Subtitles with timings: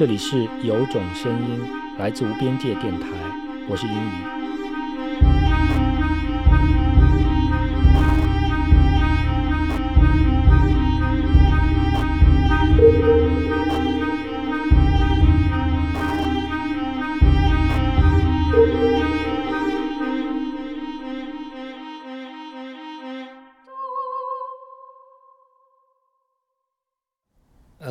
[0.00, 1.60] 这里是有种声音
[1.98, 3.06] 来自无边界电台，
[3.68, 4.39] 我是英语。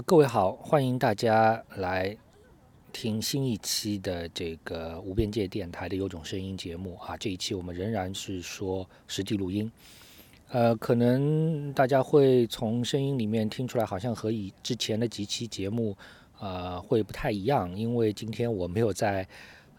[0.10, 2.18] 各位好，欢迎大家来
[2.92, 7.16] 听新一期的这个无边界电台的有种声音节目啊。
[7.16, 9.72] 这一期我们仍然是说实地录音，
[10.48, 15.96] 呃，可能大家会从声音里面听出来，好像和以之前的几期节目
[16.40, 19.28] 呃会不太一样，因为今天我没有在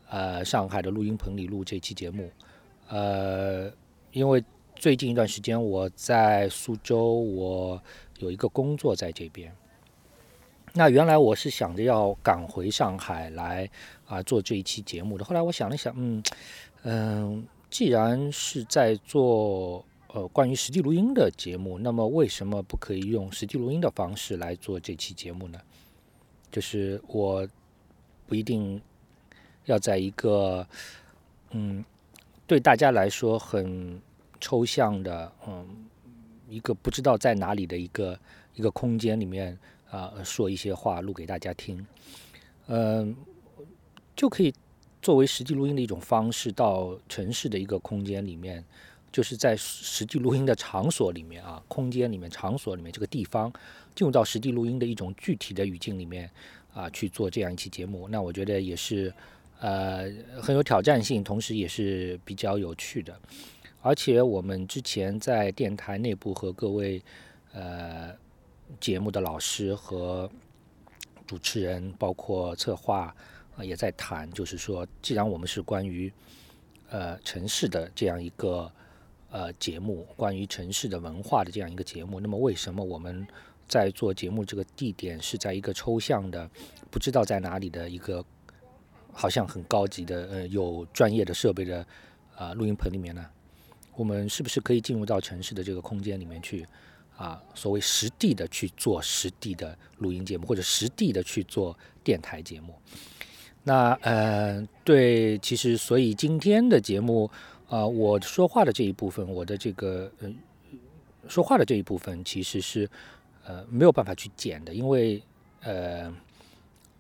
[0.08, 2.30] 呃上海的录音棚里录这期节目，
[2.86, 3.68] 呃，
[4.12, 4.44] 因为
[4.76, 7.82] 最近一段时间我在苏州，我
[8.20, 9.52] 有一个工作在这边。
[10.72, 13.68] 那原来我是想着要赶回上海来
[14.06, 16.22] 啊做这一期节目的，后来我想了想，嗯
[16.84, 25.60] 嗯，既然是在做呃关于实地录音的节目，那么为什么不可以用实地录音的方式来做这期节目呢？
[26.52, 27.46] 就是我
[28.28, 28.80] 不一定
[29.64, 30.64] 要在一个
[31.50, 31.84] 嗯
[32.46, 34.00] 对大家来说很
[34.40, 35.66] 抽象的嗯
[36.48, 38.16] 一个不知道在哪里的一个
[38.54, 39.58] 一个空间里面。
[39.90, 41.84] 啊，说一些话录给大家听，
[42.68, 43.16] 嗯，
[44.14, 44.54] 就可以
[45.02, 48.64] 作为实际录音的一种方式，到城市的一个空间里面，
[49.10, 53.52] 就是在实际录音的场所里面啊，空间里面、场所里面这个地方，
[53.94, 56.30] 进入到实际录音的一种具体的语境里面
[56.72, 59.12] 啊，去做这样一期节目，那我觉得也是
[59.58, 60.08] 呃
[60.40, 63.18] 很有挑战性，同时也是比较有趣的。
[63.82, 67.02] 而且我们之前在电台内部和各位
[67.52, 68.14] 呃。
[68.78, 70.30] 节目的老师和
[71.26, 73.14] 主持人，包括策划
[73.56, 76.12] 啊，也在谈，就是说，既然我们是关于
[76.88, 78.70] 呃城市的这样一个
[79.30, 83.26] 呃节目，关于城市的文化的这样一个节目，那么为什么我们
[83.68, 86.50] 在做节目这个地点是在一个抽象的、
[86.90, 88.24] 不知道在哪里的一个
[89.12, 91.86] 好像很高级的呃有专业的设备的
[92.36, 93.24] 啊录音棚里面呢？
[93.96, 96.66] 我们是不是可以进入到城市的这个空间里面去？
[97.20, 102.74] 啊，所谓实地的去做实地的录音节目，或者实地的去做电台节目。
[103.62, 107.30] 那呃，对，其实所以今天的节目
[107.68, 110.32] 啊，我说话的这一部分，我的这个呃
[111.28, 112.88] 说话的这一部分，其实是
[113.44, 115.22] 呃没有办法去剪的，因为
[115.60, 116.10] 呃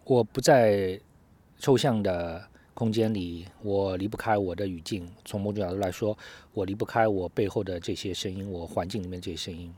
[0.04, 1.00] 我不在
[1.58, 5.10] 抽象的空间里，我离不开我的语境。
[5.24, 6.14] 从某种角度来说，
[6.52, 9.72] 我离不开我背后的这些声音，我环境里面这些声音。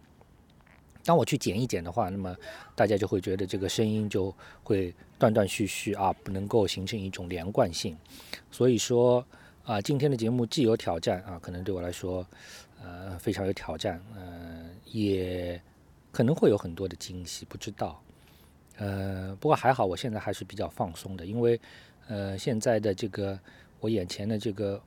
[1.05, 2.37] 当我去剪一剪的话，那么
[2.77, 4.33] 大家就会觉得这个声音就
[4.63, 7.97] 会断断续续啊，不能够形成一种连贯性。
[8.53, 9.25] 所以说
[9.65, 12.25] 啊，今天的节目既有挑战啊，可能对我来说
[12.81, 15.61] 呃非常有挑战，呃，也
[16.13, 18.01] 可能会有很多的惊喜，不知道。
[18.77, 21.61] 呃，不过还好，我现在还是比较放松的，因为
[22.07, 23.39] 呃现在的这个
[23.81, 24.81] 我眼前的这个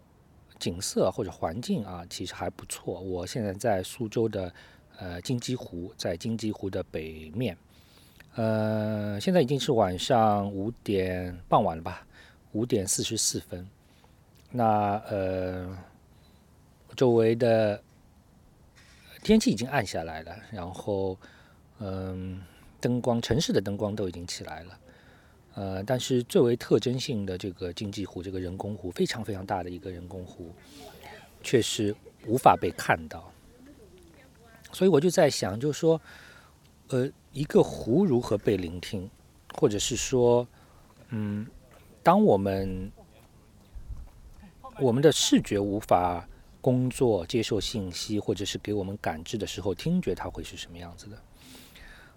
[0.59, 3.01] 景色或者环境啊，其实还不错。
[3.01, 4.53] 我现在在苏州的。
[4.97, 7.57] 呃，金鸡湖在金鸡湖的北面，
[8.35, 12.07] 呃，现在已经是晚上五点傍晚了吧，
[12.53, 13.67] 五点四十四分。
[14.51, 15.77] 那呃，
[16.95, 17.81] 周围的
[19.21, 21.17] 天气已经暗下来了，然后
[21.79, 22.41] 嗯，
[22.79, 24.79] 灯光城市的灯光都已经起来了，
[25.55, 30.53] 呃，但是最为特征性的这个金鸡湖这个人工湖，非常非常大的一个人工湖，
[31.43, 31.93] 却是
[32.25, 33.29] 无法被看到。
[34.75, 36.01] 所以我就在想，就是说，
[36.89, 39.09] 呃，一个湖如何被聆听，
[39.53, 40.45] 或者是说，
[41.11, 41.47] 嗯，
[42.03, 42.91] 当我们
[44.81, 46.27] 我们的视觉无法
[46.59, 51.21] 工作、接受信息，或者是给我们感知的时候，听觉它会是什么样子的？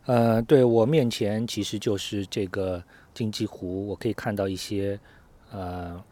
[0.07, 2.83] 呃，对我面前其实就是这个
[3.15, 4.99] 金鸡湖，我可以看到一些
[5.53, 6.03] 呃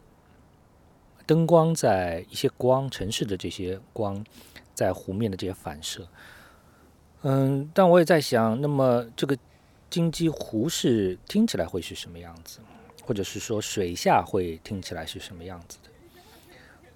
[1.27, 4.25] 灯光在一些光，城市的这些光
[4.75, 6.07] 在湖面的这些反射。
[7.29, 9.37] 嗯，但我也在想，那么这个
[9.91, 12.61] 金鸡湖是听起来会是什么样子，
[13.03, 15.91] 或者是说水下会听起来是什么样子的？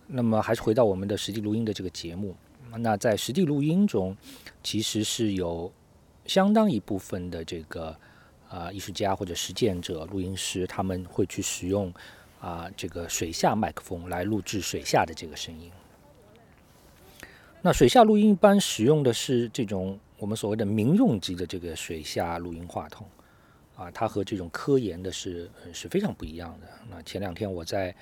[0.07, 2.37] 那么还是回到我们的实际录音的这个节目，
[2.79, 4.17] 那在实地录音中，
[4.63, 5.73] 其实是有
[6.27, 7.97] 相当一部分的这个
[8.49, 11.93] 啊艺术家或者实践者、录音师，他们会去使用
[12.41, 15.73] 啊这个水下麦克风来录制水下的这个声音。
[17.63, 19.99] 那水下录音一般使用的是这种。
[20.21, 23.07] 我们所谓的民用级的这个水下录音话筒，
[23.75, 26.67] 啊，它和这种科研的是是非常不一样的。
[26.91, 27.95] 那前两天我在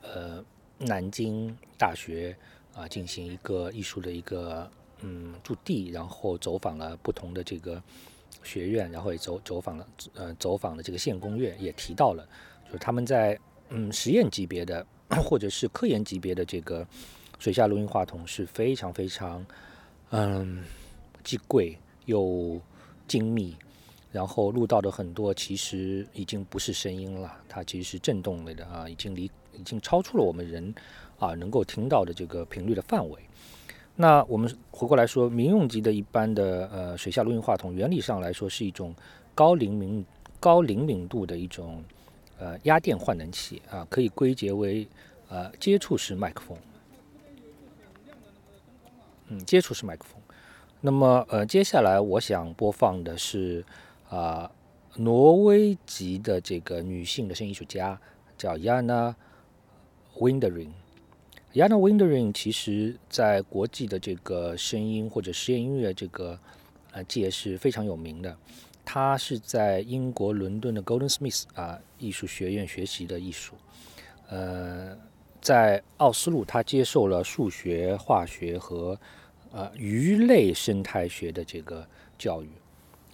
[0.00, 0.42] 呃
[0.78, 2.36] 南京大学
[2.72, 4.70] 啊进行一个艺术的一个
[5.00, 7.82] 嗯驻地，然后走访了不同的这个
[8.44, 12.24] 学院，然后也走走访了呃走访了这个县工院，也提到了，
[12.66, 13.36] 就是他们在
[13.70, 16.86] 嗯实验级别的或者是科研级别的这个
[17.40, 19.44] 水下录音话筒是非常非常
[20.10, 20.62] 嗯
[21.26, 21.76] 既贵
[22.06, 22.58] 又
[23.06, 23.54] 精密。
[24.12, 30.74] 然后录到的很多其实已经不是声音了，它其实是震动类的啊，已经离已经超出了我们人
[31.18, 33.20] 啊能够听到的这个频率的范围。
[33.94, 38.94] 那我们回过来说，民用级的一般的呃水下录音话筒，原理上来说是一种
[39.34, 40.02] 高灵敏
[40.40, 41.84] 高灵敏度的一种
[42.38, 44.88] 呃压电换能器啊，可以归结为
[45.28, 46.56] 呃接触式麦克风。
[49.28, 50.15] 嗯，接触式麦克风。
[50.80, 53.64] 那么呃接下来我想播放的是。
[54.08, 54.48] 啊，
[54.94, 58.00] 挪威籍的这个女性的声音艺术家
[58.38, 59.16] 叫 Yana
[60.16, 60.70] Windering。
[61.54, 66.38] Yana Windering 其实在国际的这个声音或者实验音乐这个
[66.92, 68.36] 呃界是非常有名的。
[68.84, 73.54] 她是在英国伦敦的 Golden Smith 啊艺术学院学习的艺术。
[74.28, 74.96] 呃，
[75.40, 78.96] 在奥斯陆，她接受了数学、化学和
[79.52, 81.86] 呃鱼类生态学的这个
[82.18, 82.48] 教育。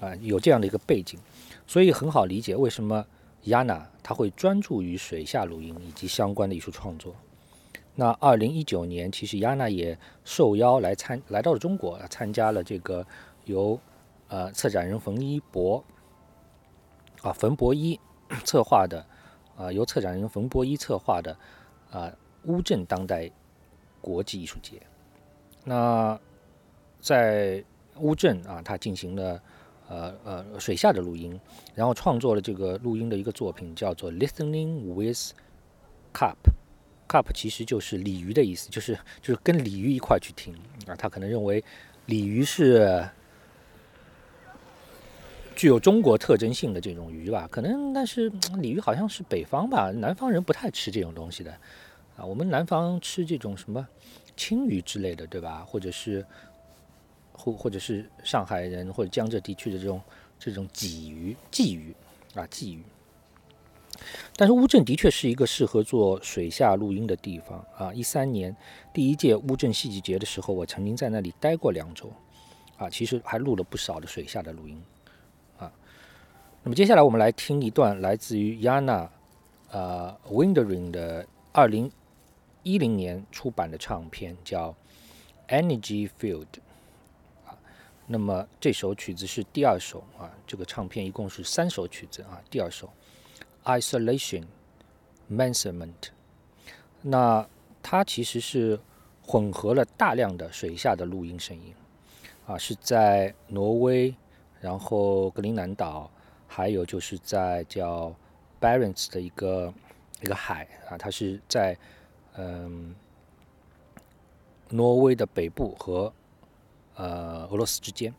[0.01, 1.17] 啊，有这样的一个背景，
[1.65, 3.07] 所以很好理解为什么
[3.45, 7.15] Yana 他会专注于水下录音以及相关的艺术创作。
[7.95, 13.07] 那二零一九年，其实 Yana 也受邀来参来到了中国，参加了这个
[13.45, 13.79] 由
[14.27, 15.85] 呃策展人冯一博
[17.21, 18.01] 啊冯博一
[18.43, 19.07] 策划的
[19.57, 21.39] 啊由策展人冯博一策划的
[21.93, 22.13] 啊
[22.47, 23.31] 乌镇当代
[24.01, 24.83] 国际艺术节。
[25.65, 26.19] 那
[27.01, 27.63] 在
[27.97, 29.41] 乌镇啊，他进行了。
[29.89, 31.39] 呃呃，水下的录音，
[31.75, 35.35] 然后创作了这个录音的一个作品，叫做 Listening with
[36.15, 36.37] Cup。
[37.07, 40.55] Cup 其实就是鲤鱼的意思，就是就是跟鲤鱼一块去听
[40.87, 40.97] 啊。
[40.97, 41.63] 他可能认为
[42.07, 43.07] 鲤鱼是
[45.55, 51.53] 具有中国特征性的这种鱼吧，可能但是鲤鱼好像是北方吧，南方人不太吃这种东西的
[52.17, 52.25] 啊。
[52.25, 53.87] 我们南方吃这种什么
[54.37, 55.65] 青鱼之类的，对吧？
[55.67, 56.25] 或者是。
[57.35, 60.01] 或或者是上海人或者江浙地区的这种
[60.39, 61.93] 这种鲫鱼、鲫鱼
[62.35, 62.83] 啊，鲫鱼。
[64.37, 67.93] 但是乌镇的确是一个适合做水下录音的地方啊。
[67.93, 68.55] 一三年
[68.93, 72.13] 第一届乌镇戏剧节的时候，我曾经在那里待过两周
[72.77, 74.81] 啊，其实还录了不少的水下的录音
[75.59, 75.73] 啊。
[76.63, 79.09] 那么接下来我们来听一段来自于 Yana
[79.71, 81.91] 呃 Windering 的二零
[82.63, 84.75] 一零年出版的唱片，叫
[85.49, 86.47] Energy Field。
[87.47, 87.57] 啊
[88.07, 92.43] 那么这首曲子是第二首啊，这个唱片一共是三首曲子啊。
[92.51, 92.91] 第二首
[93.81, 94.45] 《Isolation
[95.31, 95.93] Management》，
[97.01, 97.49] 那
[97.81, 98.79] 它其实是
[99.25, 101.73] 混合了大量的水下的录音声音
[102.45, 104.15] 啊，是在挪威，
[104.61, 106.11] 然后格陵兰岛，
[106.49, 108.15] 还有就是在叫
[108.61, 109.73] Barents 的一个
[110.21, 111.79] 一个海啊，它是在
[112.37, 112.95] 嗯
[114.71, 116.13] 挪威的北部和。
[116.95, 118.13] 呃，俄罗斯之间，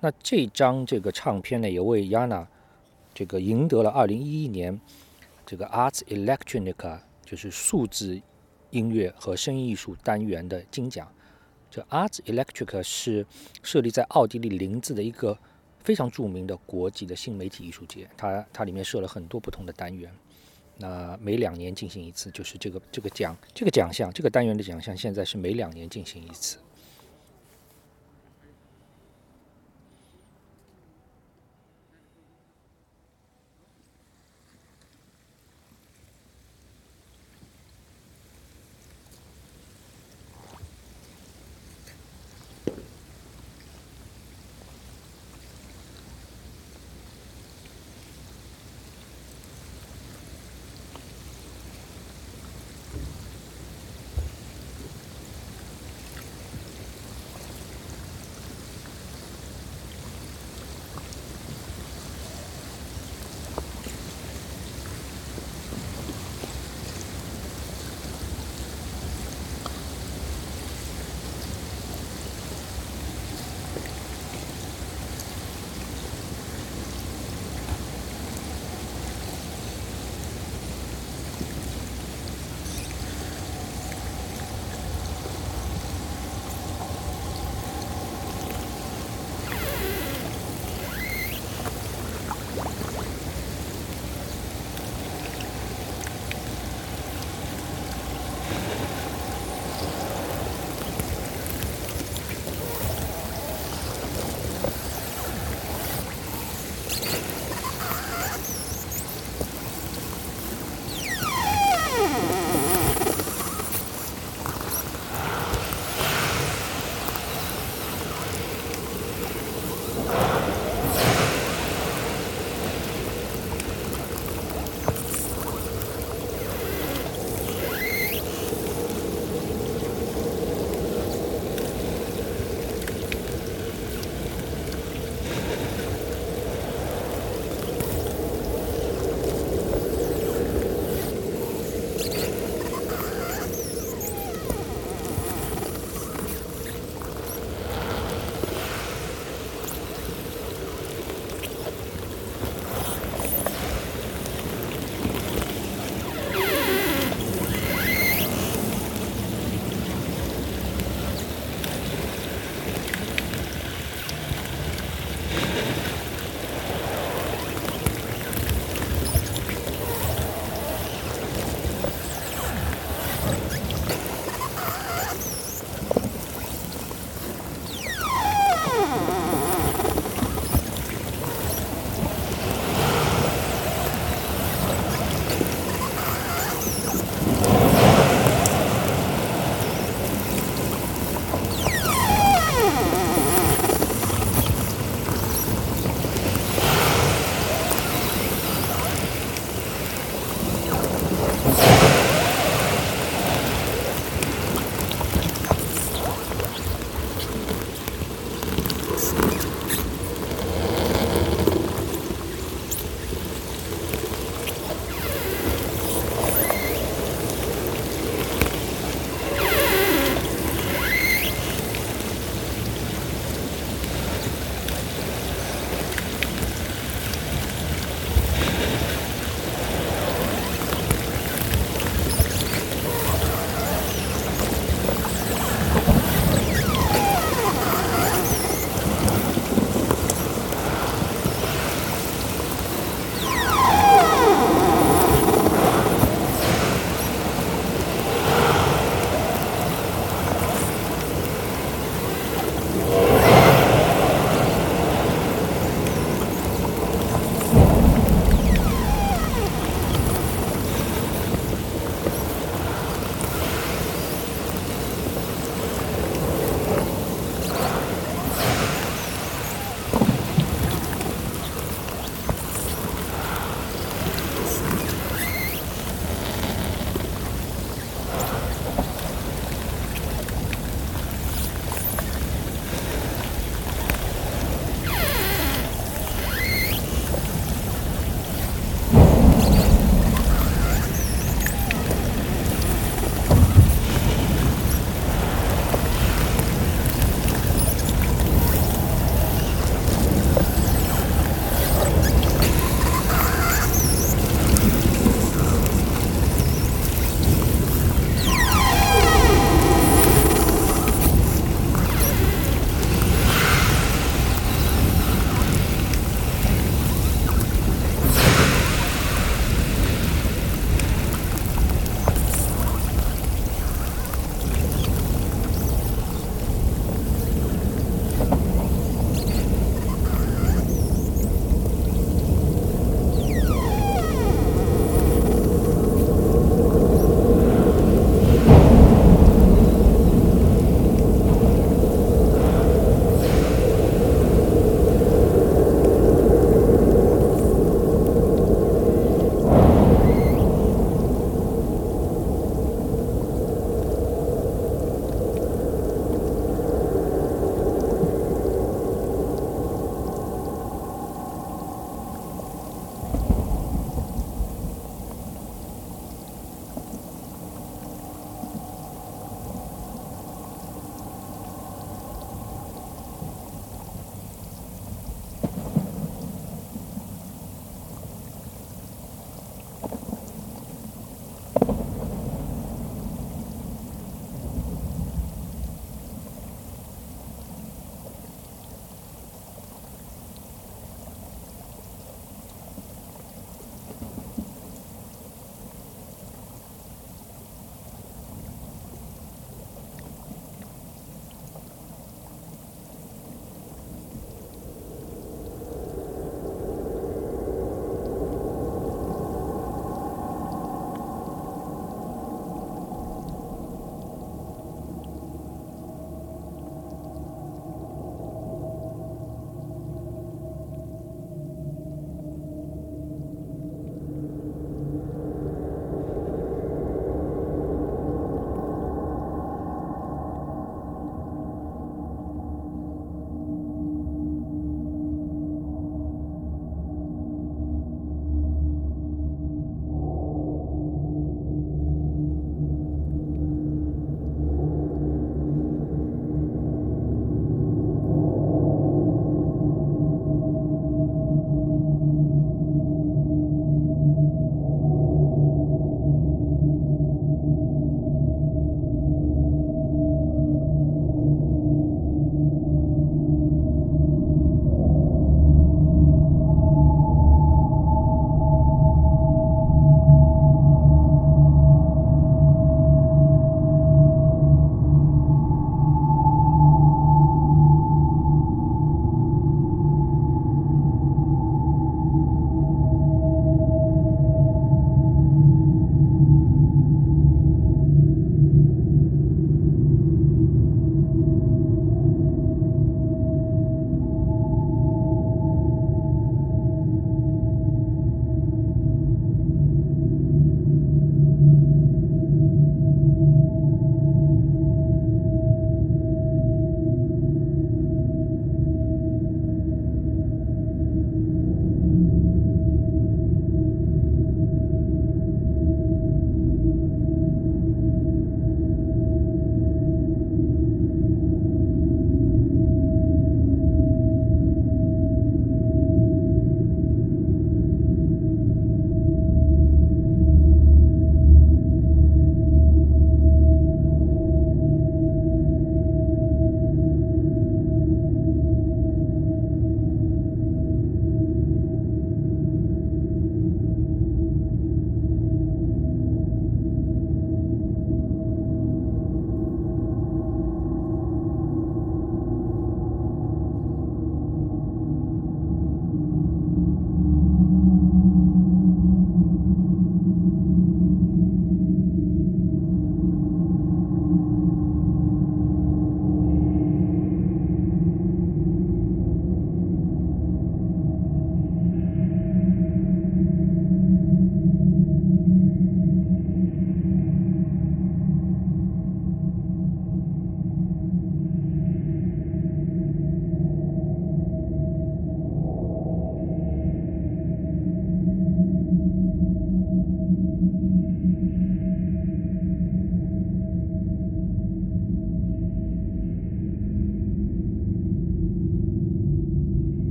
[0.00, 2.46] 那这张这个唱片呢，也为 Yana
[3.12, 4.80] 这个赢得了二零一一年
[5.44, 8.18] 这个 Arts Electronica，就是数字
[8.70, 11.06] 音乐和声音艺术单元的金奖。
[11.70, 13.26] 这 Arts Electronica 是
[13.62, 15.38] 设立在奥地利林兹的一个
[15.80, 20.10] 非常著名的国际的新媒体艺术节，它它里面设了很多不同的单元，
[20.78, 26.58] 那每两年进行一次，就是这个这个奖这个奖项这个单元的奖项，现在是每两年进行一次。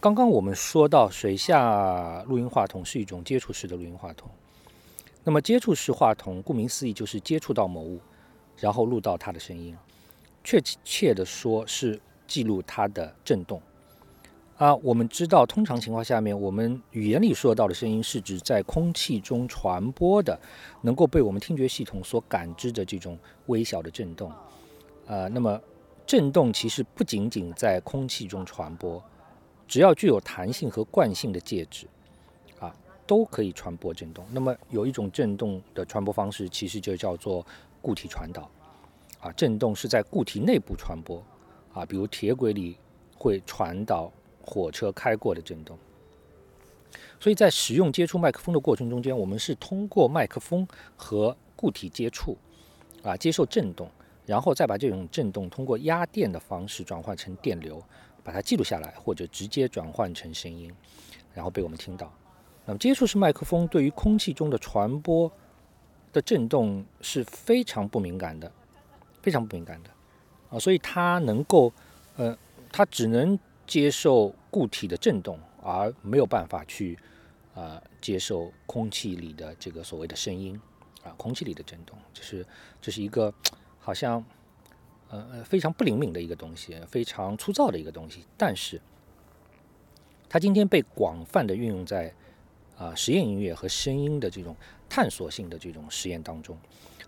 [0.00, 4.30] 刚刚我们说到水下录音话筒是一种接触式的录音话筒，
[5.24, 7.98] 那么接触式话筒顾名思义就是接触到某物，
[8.58, 9.76] 然后录到它的声音，
[10.44, 13.60] 确切的说是记录它的振动。
[14.56, 20.38] 啊，我们知道，通常情况下面，我们语言里说到的声音是指在空气中传播的，
[20.82, 24.32] 能够被我们听觉系统所感知的这种微小的振动。
[25.06, 25.60] 呃，那么
[26.06, 29.02] 振动其实不仅仅在空气中传播，
[29.68, 31.86] 只要具有弹性和惯性的介质，
[32.58, 32.74] 啊，
[33.06, 34.24] 都可以传播振动。
[34.32, 37.46] 那么有一种振动的传播方式，其实就叫做
[37.80, 38.50] 固体传导。
[39.20, 41.22] 啊，振动是在固体内部传播，
[41.72, 42.76] 啊，比如铁轨里
[43.16, 44.10] 会传导。
[44.50, 45.76] 火车开过的震动，
[47.20, 52.34] 所以在使用接触麦克风的过程中间，我们是通过麦克风和固体接触，
[53.02, 53.90] 啊，接受震动，
[54.24, 57.78] 然后再把这种震动通过压电的方式转换成电流，
[58.28, 60.70] 把它记录下来，或者直接转换成声音，
[61.32, 62.12] 然后被我们听到。
[62.66, 65.32] 那么接触式麦克风对于空气中的传播
[66.12, 68.52] 的震动是非常不敏感的，
[69.22, 69.88] 非常不敏感的，
[70.50, 71.72] 啊，所以它能够，
[72.16, 72.36] 呃，
[72.70, 73.38] 它只能。
[73.68, 76.98] 接受固体的振动，而没有办法去
[77.54, 80.58] 啊接受空气里的这个所谓的声音
[81.04, 82.46] 啊，空气里的振动，这是
[82.80, 83.30] 这是一个
[83.78, 84.24] 好像
[85.10, 88.24] 呃非常不灵敏的一个东西，非常粗糙的一个东西。
[88.36, 88.80] 但是
[90.28, 92.12] 它今天被广泛的运用在
[92.76, 94.54] 啊实验音乐和声音的这种
[94.88, 96.56] 探索性的这种实验当中，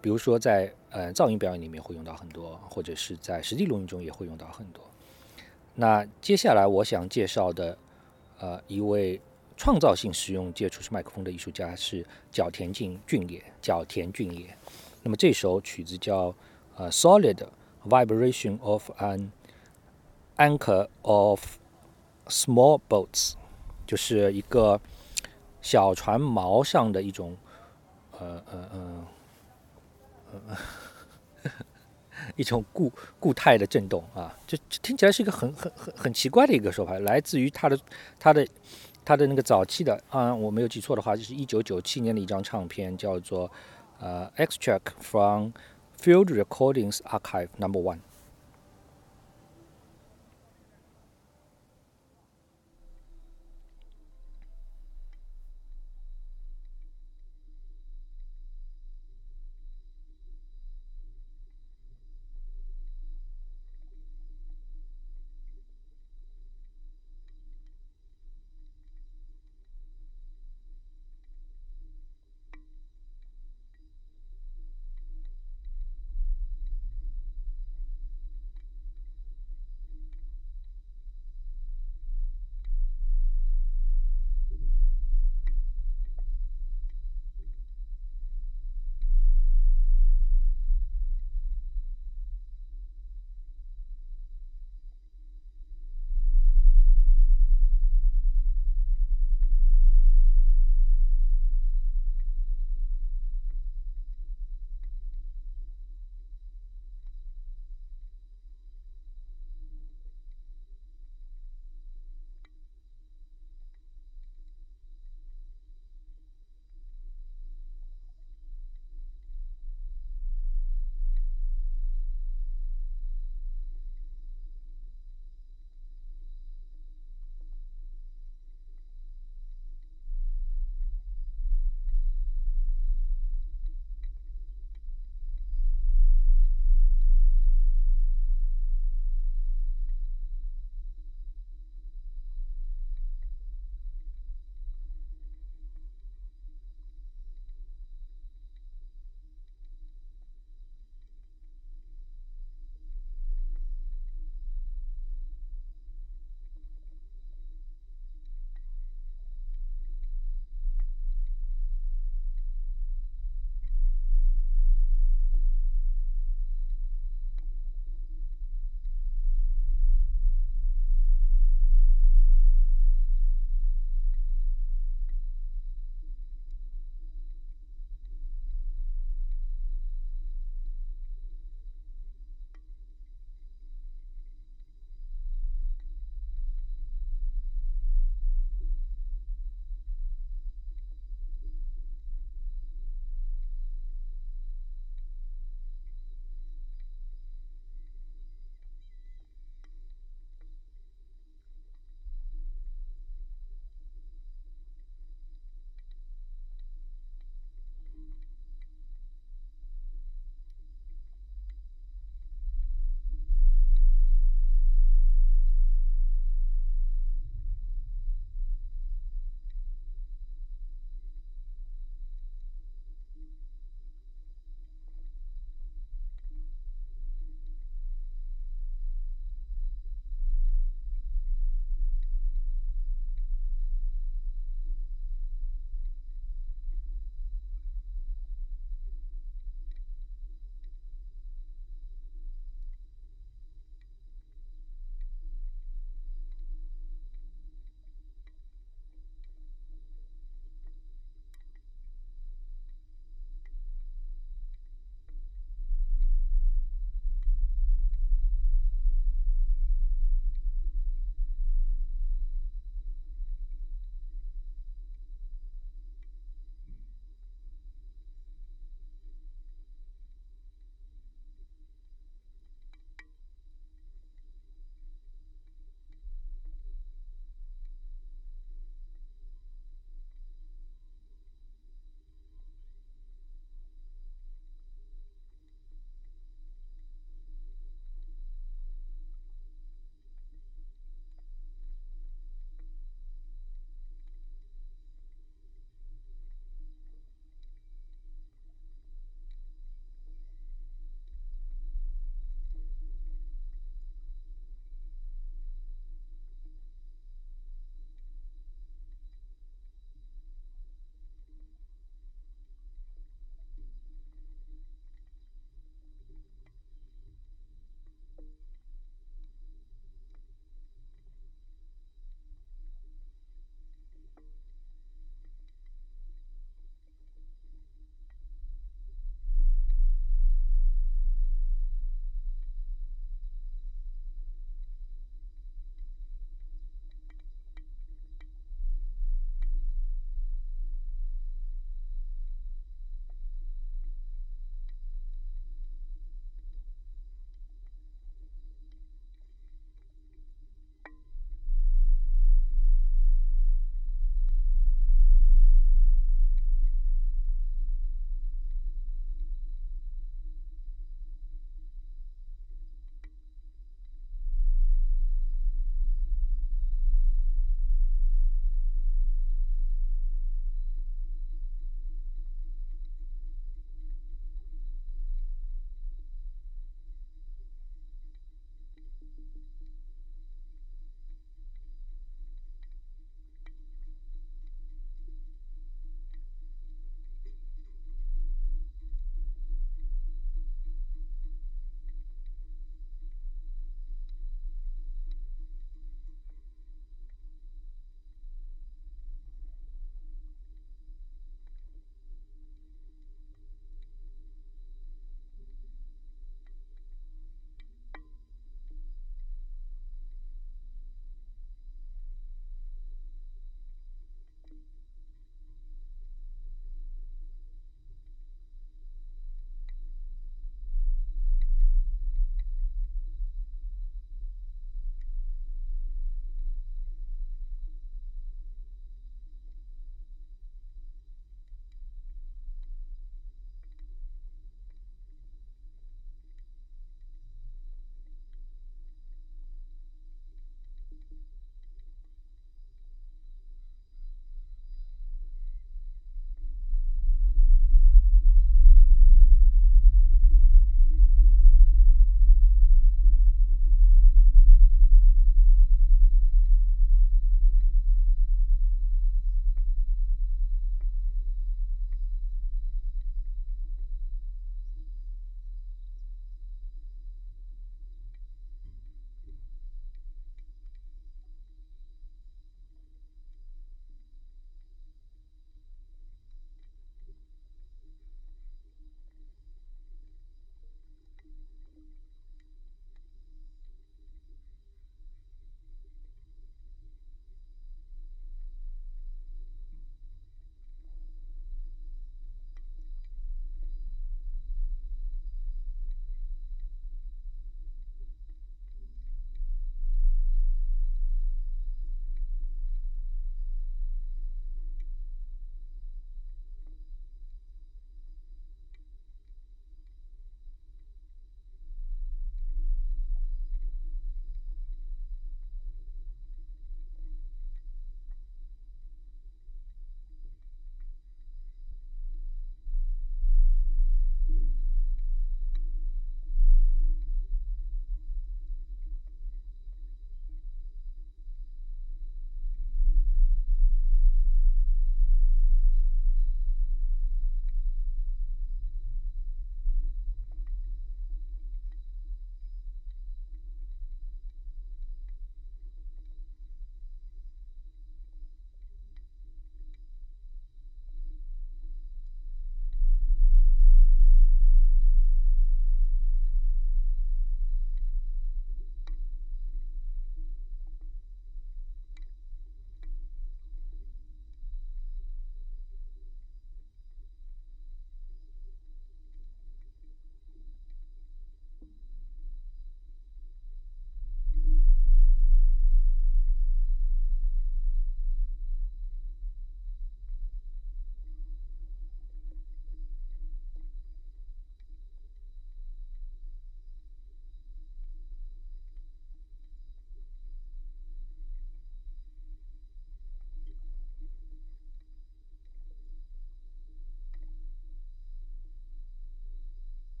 [0.00, 4.82] 比如说在呃噪音表演里面会用到很多，或者是在实地录音中也会用到很多。
[5.74, 7.76] 那接下来我想介绍的，
[8.38, 9.20] 呃，一位
[9.56, 13.42] 创造性使用接触式麦克风的艺术家是角田俊俊也。
[13.60, 14.56] 角田俊也。
[15.02, 16.34] 那么这首曲子叫
[16.76, 17.46] 呃，Solid
[17.88, 19.30] Vibration of an
[20.36, 21.58] Anchor of
[22.26, 23.34] Small Boats，
[23.86, 24.80] 就是一个
[25.62, 27.36] 小船锚上的一种，
[28.18, 29.04] 呃呃呃，
[30.48, 30.56] 呃。
[32.34, 37.78] 一种固固态的震动啊，这听起来是一个很很很很奇怪的一个说法，来自于他的
[38.18, 38.44] 他的
[39.04, 43.48] 他的那个早期的啊，我没有记错的话，就是一九九七年的一张唱片，叫做
[44.00, 45.52] 呃《Extract from
[46.06, 48.15] Field Recordings Archive Number One》。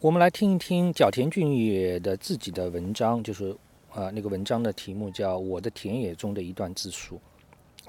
[0.00, 3.54] 我们来听一听角田俊也的自己的文章，就是
[3.92, 7.20] 呃，那个文章的题目叫《我的田野中的一段自述》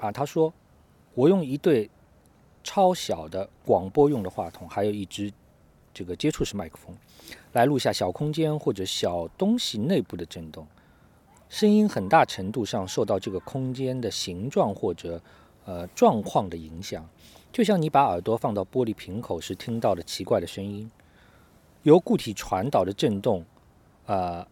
[0.04, 0.12] 啊。
[0.12, 0.52] 他说
[1.16, 1.88] ：“我用一对
[2.62, 5.32] 超小的广播用的话筒，还有一支
[5.94, 6.94] 这个接触式麦克风，
[7.54, 10.66] 来录下小空间或者小东西内部的震动。
[11.48, 15.18] 声音很大程度上受到这个空间的形状或者
[15.64, 17.08] 呃状况的影响，
[17.50, 20.90] 就像你把耳朵放到玻璃瓶口时听到的奇怪的声音。”
[21.82, 23.44] 由固体传导的振动，
[24.06, 24.46] 呃，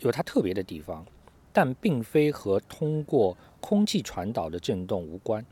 [0.00, 1.06] 有它特别的地方，
[1.52, 5.44] 但并非和通过空气传导的振动无关。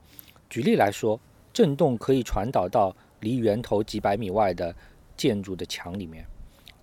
[0.48, 1.20] 举例来说，
[1.52, 4.74] 振动可以传导到离源头几百米外的
[5.16, 6.26] 建筑的墙里面。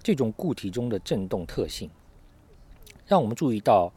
[0.01, 1.89] 这种固体中的振动特性，
[3.05, 3.91] 让我们注意到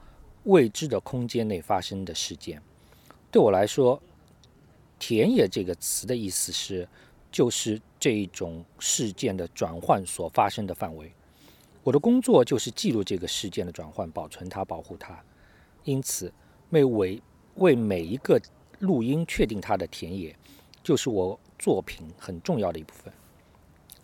[0.45, 2.61] 未知的空间内发生的事件。
[3.31, 4.03] 对我来说
[4.99, 6.89] ，“田野”这个词的意思是。
[7.31, 11.13] 就是这一种事件的转换所发生的范围。
[11.83, 15.19] 我的工作就是记录这个事件的转换，保存它，保护它。
[15.85, 16.33] 因此，
[16.71, 17.23] 为为
[17.55, 18.41] 为每一个
[18.81, 20.37] 录音确定它的田野，
[20.83, 23.13] 就是我作品很重要的一部分。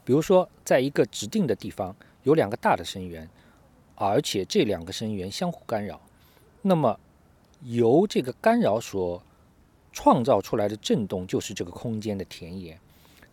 [0.04, 3.28] 比如说，在一个指定的地方有两个大的声源，
[3.94, 6.00] 而且这两个声源相互干扰，
[6.62, 6.98] 那么
[7.62, 9.22] 由这个干扰所
[9.92, 12.78] 创造出来的震动，就是这个空间的田野。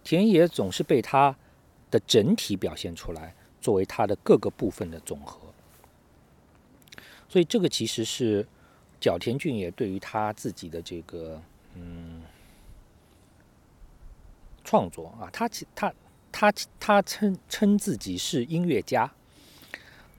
[0.04, 1.36] 田野总是被它
[1.89, 5.39] 的整体表现出来，作为它的各个部分的总和。
[7.30, 8.45] 所以，这个其实是
[8.99, 11.41] 角田俊也对于他自己的这个
[11.74, 12.22] 嗯
[14.64, 15.91] 创作啊，他其他
[16.32, 19.12] 他他称称自己是音乐家。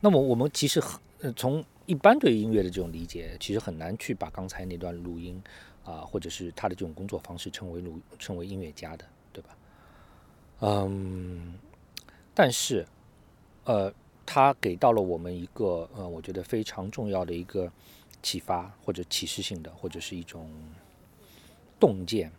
[0.00, 5.40] 那么，我们其实很从一般对音乐的这种理解，其实很难去把刚才那段录音
[5.84, 9.04] 啊，或者是他的这种工作方式称为录称为音乐家的，
[10.60, 11.58] 嗯，
[12.32, 12.86] 但是，
[13.64, 13.92] 呃，
[14.24, 17.70] 他给到了我们一个呃，我觉得非常重要的一个
[18.22, 20.48] 启发或者启示性的，或者是一种
[21.78, 22.32] 洞见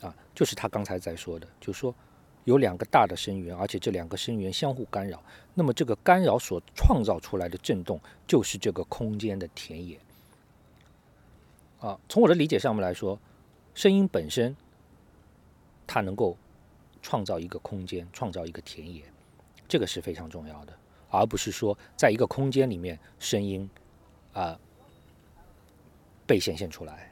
[0.00, 1.92] 啊，就是他刚才在说的，就是说
[2.44, 5.20] 有两个大的声源，而且这两个声源相互干扰，
[5.54, 9.98] 那么这个干扰所创造出来的震动，就是这个空间的田野
[11.80, 11.98] 啊。
[12.08, 13.18] 从我的理解上面来说，
[13.74, 14.54] 声音本身
[15.86, 16.36] 它能够。
[17.02, 19.02] 创造一个空间，创造一个田野，
[19.68, 20.72] 这个是非常重要的，
[21.08, 23.68] 而不是说在一个空间里面声音
[24.32, 24.58] 啊
[26.26, 27.10] 被显现出来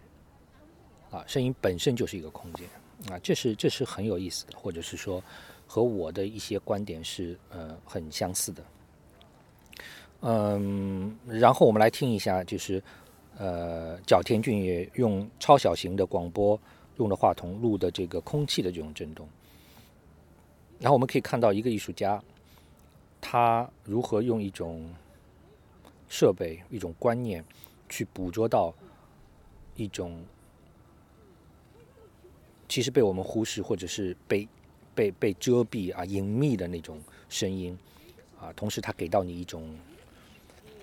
[1.10, 2.68] 啊，声音本身就是一个空间
[3.10, 5.22] 啊，这是这是很有意思的，或者是说
[5.66, 8.62] 和我的一些观点是呃很相似的。
[10.20, 12.82] 嗯，然后我们来听一下，就是
[13.38, 16.60] 呃角田俊也用超小型的广播
[16.96, 19.28] 用的话筒录的这个空气的这种震动。
[20.80, 22.22] 然后我们可以看到一个艺术家，
[23.20, 24.88] 他如何用一种
[26.08, 27.44] 设备、一种观念，
[27.88, 28.72] 去捕捉到
[29.74, 30.22] 一种
[32.68, 34.46] 其实被我们忽视或者是被
[34.94, 37.76] 被被遮蔽啊、隐秘的那种声音
[38.40, 38.52] 啊。
[38.54, 39.76] 同时，他给到你一种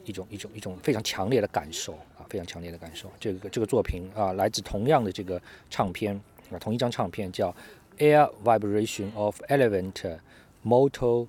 [0.04, 3.10] 一种一种一种非常强烈的感受啊，非常强烈的感受。
[3.18, 6.20] 这个这个作品啊，来自同样的这个唱片
[6.52, 7.56] 啊，同一张唱片叫。
[7.98, 10.20] Air vibration of element
[10.64, 11.28] motor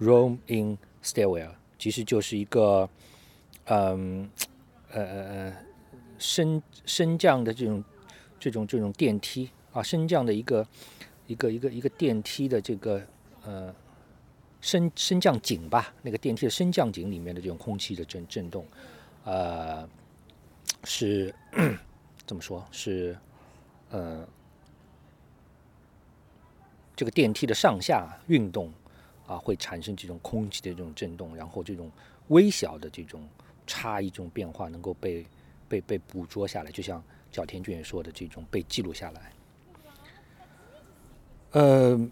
[0.00, 2.88] room in stairwell，其实就是一个，
[3.66, 4.28] 嗯，
[4.90, 5.56] 呃呃呃，
[6.18, 7.84] 升升降的这种
[8.40, 10.66] 这种这种电梯啊，升降的一个
[11.26, 13.00] 一个一个一个电梯的这个
[13.44, 13.72] 呃
[14.60, 18.66] 升升降井吧，那个电梯的升降井里面的这种空气的震震动，
[19.24, 19.88] 呃，
[20.82, 21.32] 是
[22.26, 22.66] 怎么说？
[22.72, 23.16] 是
[23.90, 24.26] 呃。
[26.98, 28.72] 这个电梯的上下运动
[29.24, 31.88] 啊，会产生这种空气的这种震动，然后这种
[32.26, 33.24] 微小的这种
[33.68, 35.24] 差异、这种变化能够被
[35.68, 39.32] 被被捕捉下来，就像小田俊也说的这种被记录下来，
[41.52, 42.08] 呃。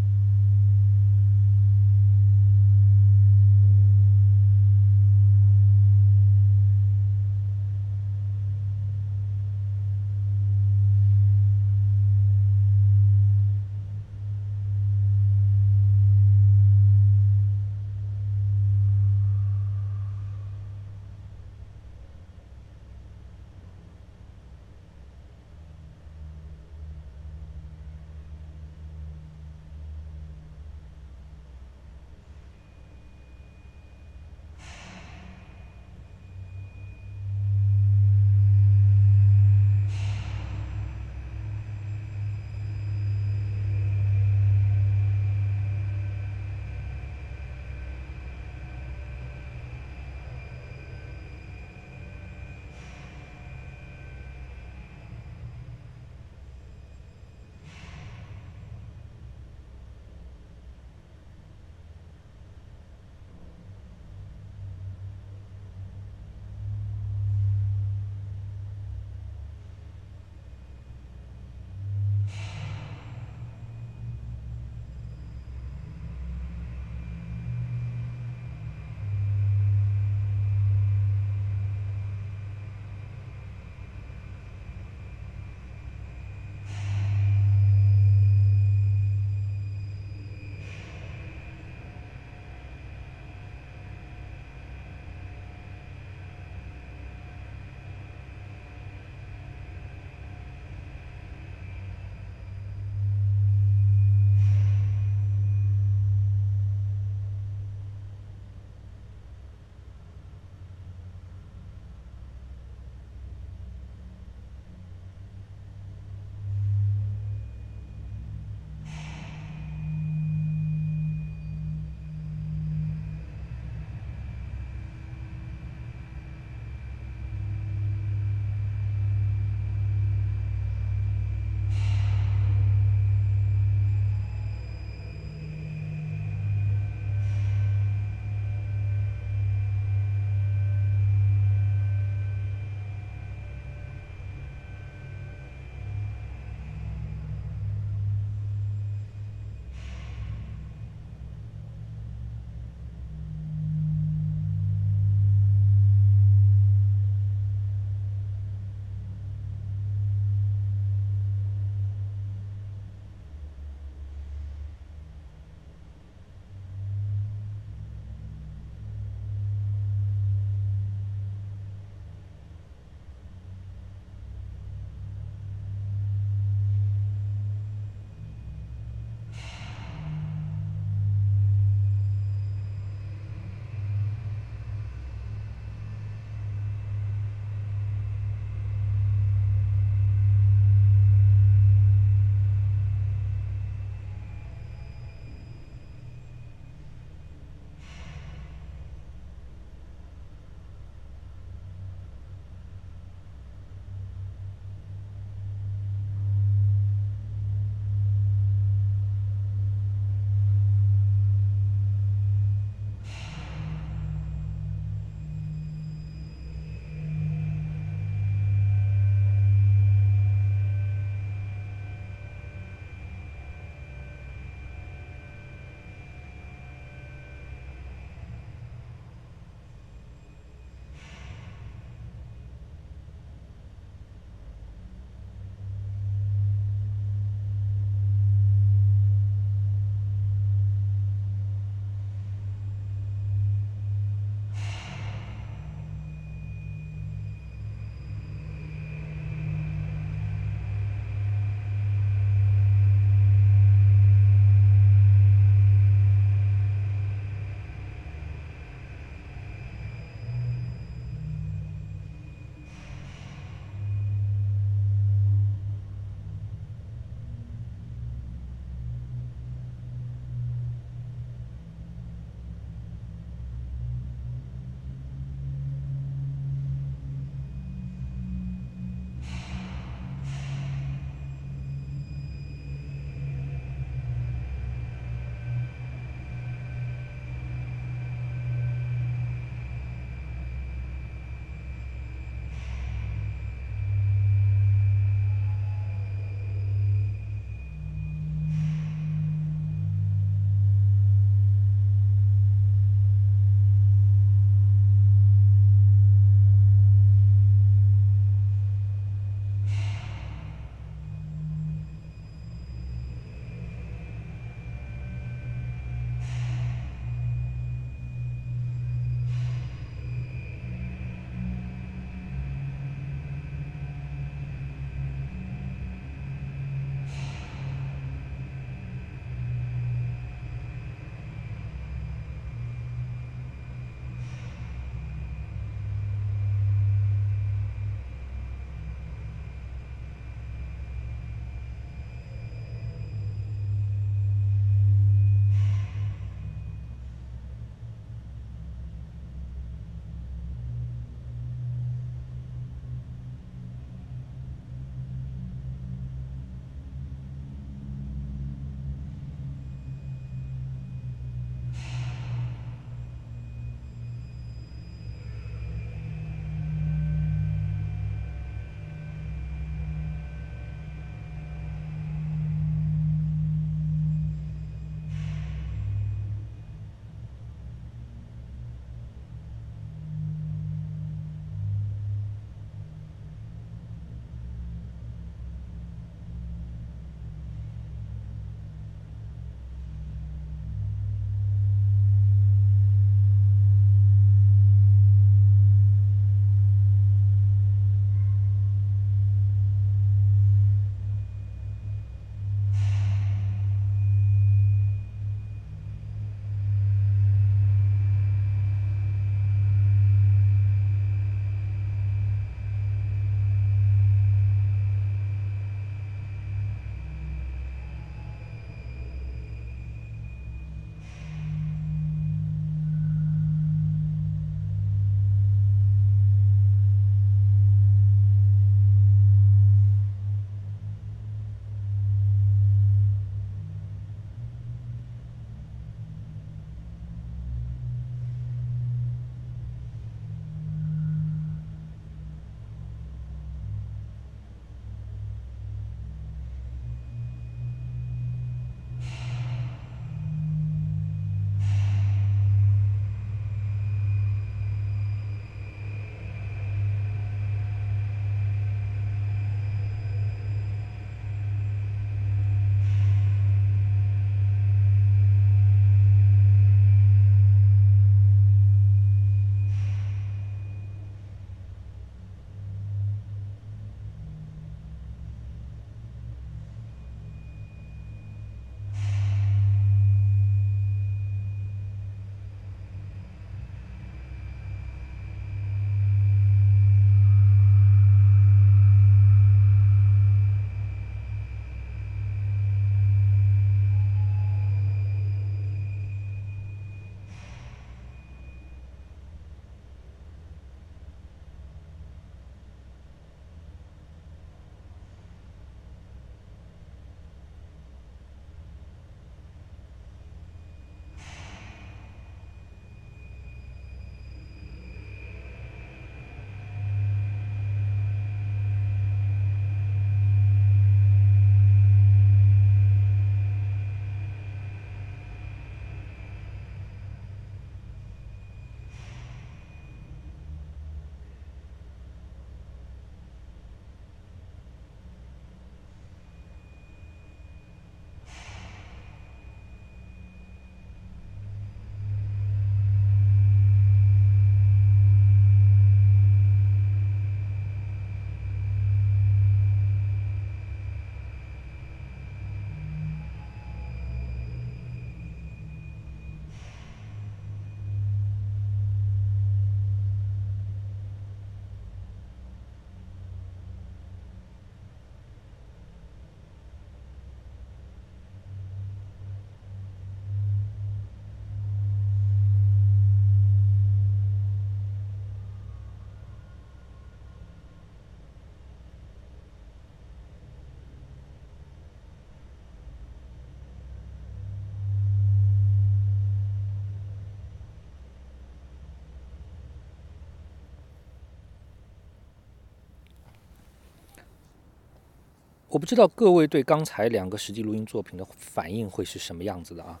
[595.70, 600.00] 我不知道各位对刚才两个实际录音作品的反应会是什么样子的啊？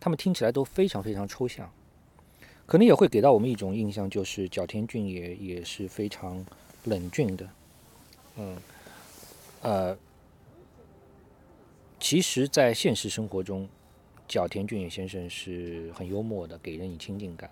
[0.00, 1.70] 他们听起来都非常非常抽象，
[2.64, 6.42] 可能也会给到我们一种印象，就是角田俊也也是非常
[6.84, 7.46] 冷峻的。
[8.36, 8.56] 嗯，
[9.60, 9.98] 呃，
[11.98, 13.68] 其实，在现实生活中，
[14.26, 17.50] 角田俊也先生是很幽默的，给人以亲近感。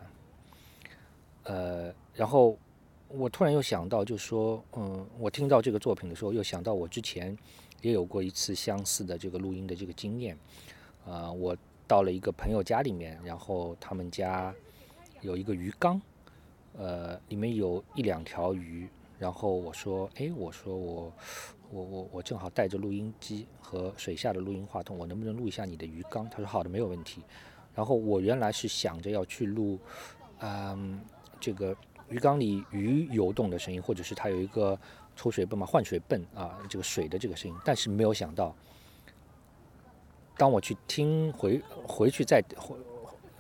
[1.43, 2.57] 呃，然后
[3.09, 7.37] 我突然又想到，就说，嗯，我听到这个作品的时候，又想到我之前
[7.81, 10.37] 也有过一次相似的这个录音的这个经验。
[11.07, 11.57] 啊，我
[11.87, 14.55] 到了一个朋友家里面，然后他们家
[15.23, 16.01] 有一个鱼缸，
[16.77, 18.87] 呃，里面有一两条鱼。
[19.19, 21.13] 然后我说，哎，我说我，
[21.71, 26.29] 我我我正好带着录音机和水下的录音话筒，我能不能录一下你的鱼缸？
[26.31, 27.23] 他说好的，没有问题。
[27.75, 29.79] 然后我原来是想着要去录，
[30.41, 31.01] 嗯，
[31.41, 31.75] 这个
[32.11, 34.79] 鱼缸里鱼游动的声音，或者是它有一个
[35.17, 37.57] 抽水泵嘛，换水泵啊，这个水的这个声音。
[37.65, 38.55] 但是没有想到，
[40.37, 42.43] 当我去听回回去再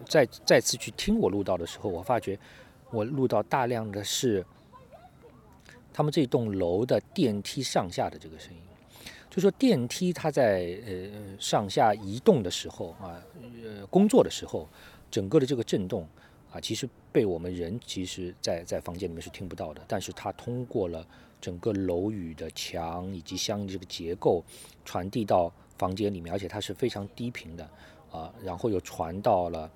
[0.07, 2.39] 再再次去听我录到的时候，我发觉
[2.91, 4.45] 我录到大量的是。
[5.91, 8.61] 他们这栋楼的电梯上下的这个声音，
[9.29, 13.19] 就说电梯它在呃上下移动的时候啊，
[13.64, 14.69] 呃工作的时候，
[15.11, 16.07] 整个的这个震动
[16.53, 21.07] 啊，其实被我们人其实在在房间里面是听不到的，但是它通过了
[21.40, 24.42] 整个楼宇的墙以及相应这个结构
[24.84, 27.68] 传递到房间里面，而且它是非常低频的
[28.11, 29.70] 啊，然后又传到了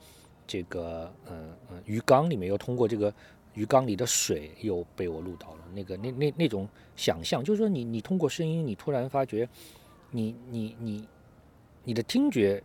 [0.46, 3.12] 这个嗯嗯鱼缸里面，又通过这个。
[3.54, 6.66] 鱼缸里的水又被我录到了，那个那那那种
[6.96, 9.46] 想象，就是说你你通过声音，你突然发觉，
[10.10, 11.06] 你你你
[11.84, 12.64] 你的听觉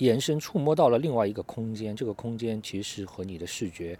[0.00, 3.98] 延伸触摸到了另外一个空间，这个空间其实和你的视觉，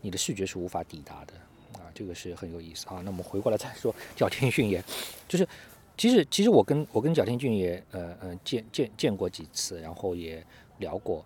[0.00, 1.34] 你的视觉是无法抵达的
[1.74, 3.02] 啊，这个是很有意思啊。
[3.04, 4.82] 那我们回过来再说角田俊也，
[5.28, 5.46] 就是
[5.96, 10.44] 其实其实我跟我跟角田俊也呃呃见见见过几次，然后也
[10.78, 11.24] 聊过。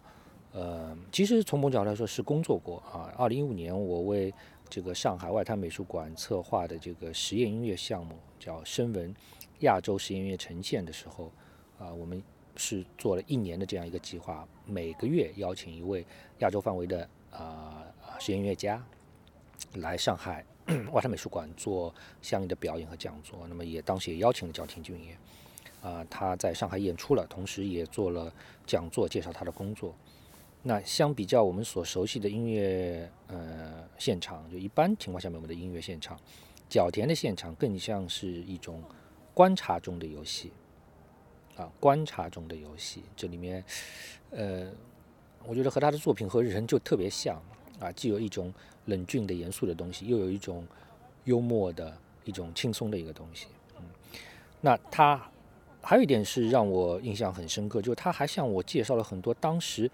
[0.53, 3.13] 呃，其实从某角度来说是工作过啊。
[3.19, 4.33] 二零一五年，我为
[4.71, 9.13] 这个上海外滩美术馆策划的这个实验音乐项目，叫“声纹
[9.61, 11.33] 亚洲实验音乐呈现”的时候，
[11.77, 12.23] 啊，我们
[12.57, 16.05] 是做了一年的这样一个计划，每个月邀请一位
[16.39, 17.85] 亚洲范围的啊
[18.19, 18.85] 实验音乐家
[19.75, 20.45] 来上海
[20.93, 23.47] 外滩美术馆做相应的表演和讲座。
[23.49, 25.17] 那么也当时也邀请了角田俊也，
[25.83, 28.33] 啊，他在上海演出了，同时也做了
[28.67, 29.95] 讲座，介绍他的工作。
[30.63, 36.19] 那相比较我们所熟悉的音乐，呃，现场就一般情况下面我们的音乐现场，
[36.71, 38.83] 角田的现场更像是一种
[39.35, 40.51] 观察中的游戏，
[41.57, 43.03] 啊，观察中的游戏。
[43.17, 43.65] 这里面，
[44.31, 44.71] 呃，
[45.47, 47.41] 我觉得和他的作品和人就特别像，
[47.79, 48.53] 啊，既有一种
[48.87, 50.67] 冷峻的严肃的东西，又有一种
[51.25, 53.47] 幽默的一种轻松的一个东西。
[53.79, 53.85] 嗯，
[54.61, 55.31] 那他
[55.83, 59.91] 还有一点是让我印象很深刻，就是他还向我介绍了很多当时。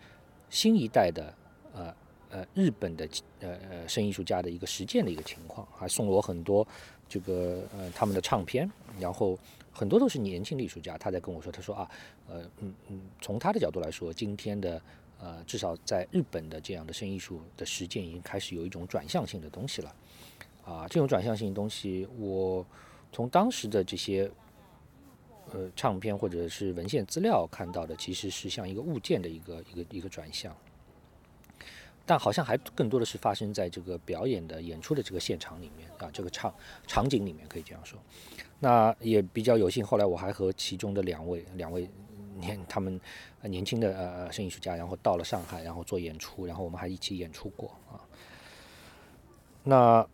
[0.53, 1.33] 新一代的
[1.73, 1.95] 呃
[2.29, 3.09] 呃日本的
[3.39, 6.67] 呃呃声艺术家的一个实践的一个情况，还送了我很多
[7.09, 9.39] 这个呃他们的唱片，然后
[9.81, 11.91] 很多都是年轻的艺术家，他在跟我说，他说啊
[12.29, 14.83] 呃嗯嗯，从他的角度来说，今天的
[15.19, 19.95] 呃至少在日本的这样的声艺术的实践已经开始有一种转向性的东西了，
[20.67, 22.67] 啊这种转向性的东西，我
[23.11, 24.31] 从当时的这些。
[25.53, 30.57] 呃，唱片或者是文献资料看到的，其实是像一个物件的一个一个一个转向，
[32.11, 36.53] 但好像还更多的是发生在这个表演的演出的这个现场里面啊，这个场
[36.85, 37.97] 场景里面可以这样说。
[38.59, 41.89] 那也比较有幸，后来我还和其中的两位两位
[42.41, 43.01] 年他们
[43.43, 48.03] 年轻的呃声艺术家，然后到了上海，然后做演出，然后我们还一起演出过啊。
[49.63, 50.05] 那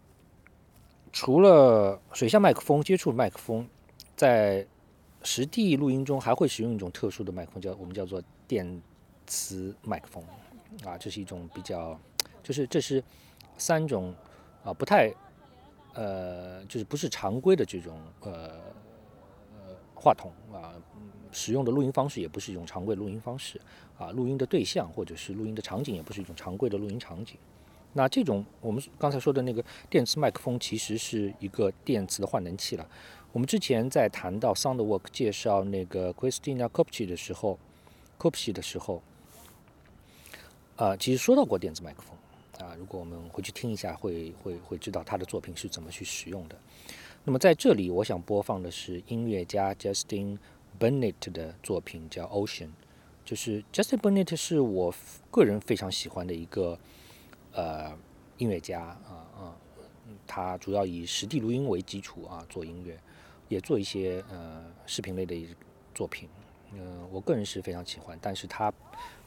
[1.14, 3.66] 除了水下麦克风接触麦克风，
[4.14, 4.66] 在
[5.22, 8.82] 实地录音中还会使用一种特殊的麦克风，叫我们叫做电
[9.26, 10.22] 磁麦克风，
[10.84, 11.98] 啊，这是一种比较，
[12.42, 13.02] 就是这是
[13.58, 14.14] 三种
[14.64, 15.12] 啊不太
[15.94, 18.50] 呃，就是不是常规的这种呃
[19.54, 20.74] 呃话筒啊，
[21.32, 23.60] 使用的录音方式也不是一种常规录音方式
[23.98, 27.36] 啊，录音的对象或者是录音的场景也不是一种常规的录音场景。
[27.94, 32.86] 那这种我们刚才说的那个电磁麦克风其实是一个电磁的换能器了。
[33.32, 37.58] 我们之前在谈到 Soundwork 介绍那个 Christina k o p c h i 的时候
[38.18, 39.02] k o p c h i 的时候，
[40.76, 42.74] 啊，其实说到过电子麦克风啊。
[42.78, 46.56] 如果我们回去听一下，会会会知道他的作品是怎么去使用的。
[47.24, 50.38] 那么在这里，我想播放的是音乐家 Justin
[50.78, 52.68] Bennett 的作品，叫 Ocean。
[53.24, 54.94] 就是 Justin Bennett 是我
[55.30, 56.78] 个人非常喜欢的一个
[57.52, 57.96] 呃
[58.38, 59.56] 音乐家啊啊，
[60.26, 62.98] 他主要以实地录音为基础啊做音乐。
[63.48, 65.46] 也做一些呃视频类的一
[65.94, 66.28] 作品，
[66.72, 68.74] 嗯，我个人是非常喜欢，但是他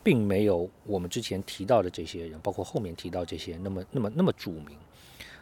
[0.03, 4.77] 并没有我们之前提到的这些人，包括后面提到这些那么那么那么著名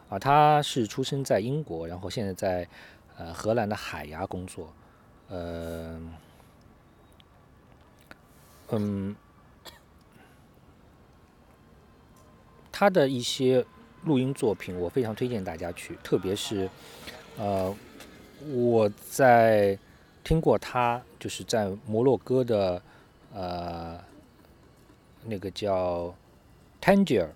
[0.09, 0.19] 啊。
[0.19, 2.67] 他是出生在英国，然后现在在
[3.17, 4.73] 呃荷兰的海牙工作，
[5.29, 5.99] 呃，
[8.69, 9.15] 嗯，
[12.71, 13.65] 他的一些
[14.03, 16.69] 录音作品我非常推荐大家去，特别是
[17.37, 17.75] 呃。
[18.53, 19.75] 我在
[20.23, 22.79] 听过他，就是在摩洛哥的
[23.33, 23.99] 呃
[25.29, 26.15] 那个叫
[26.81, 27.27] Tangier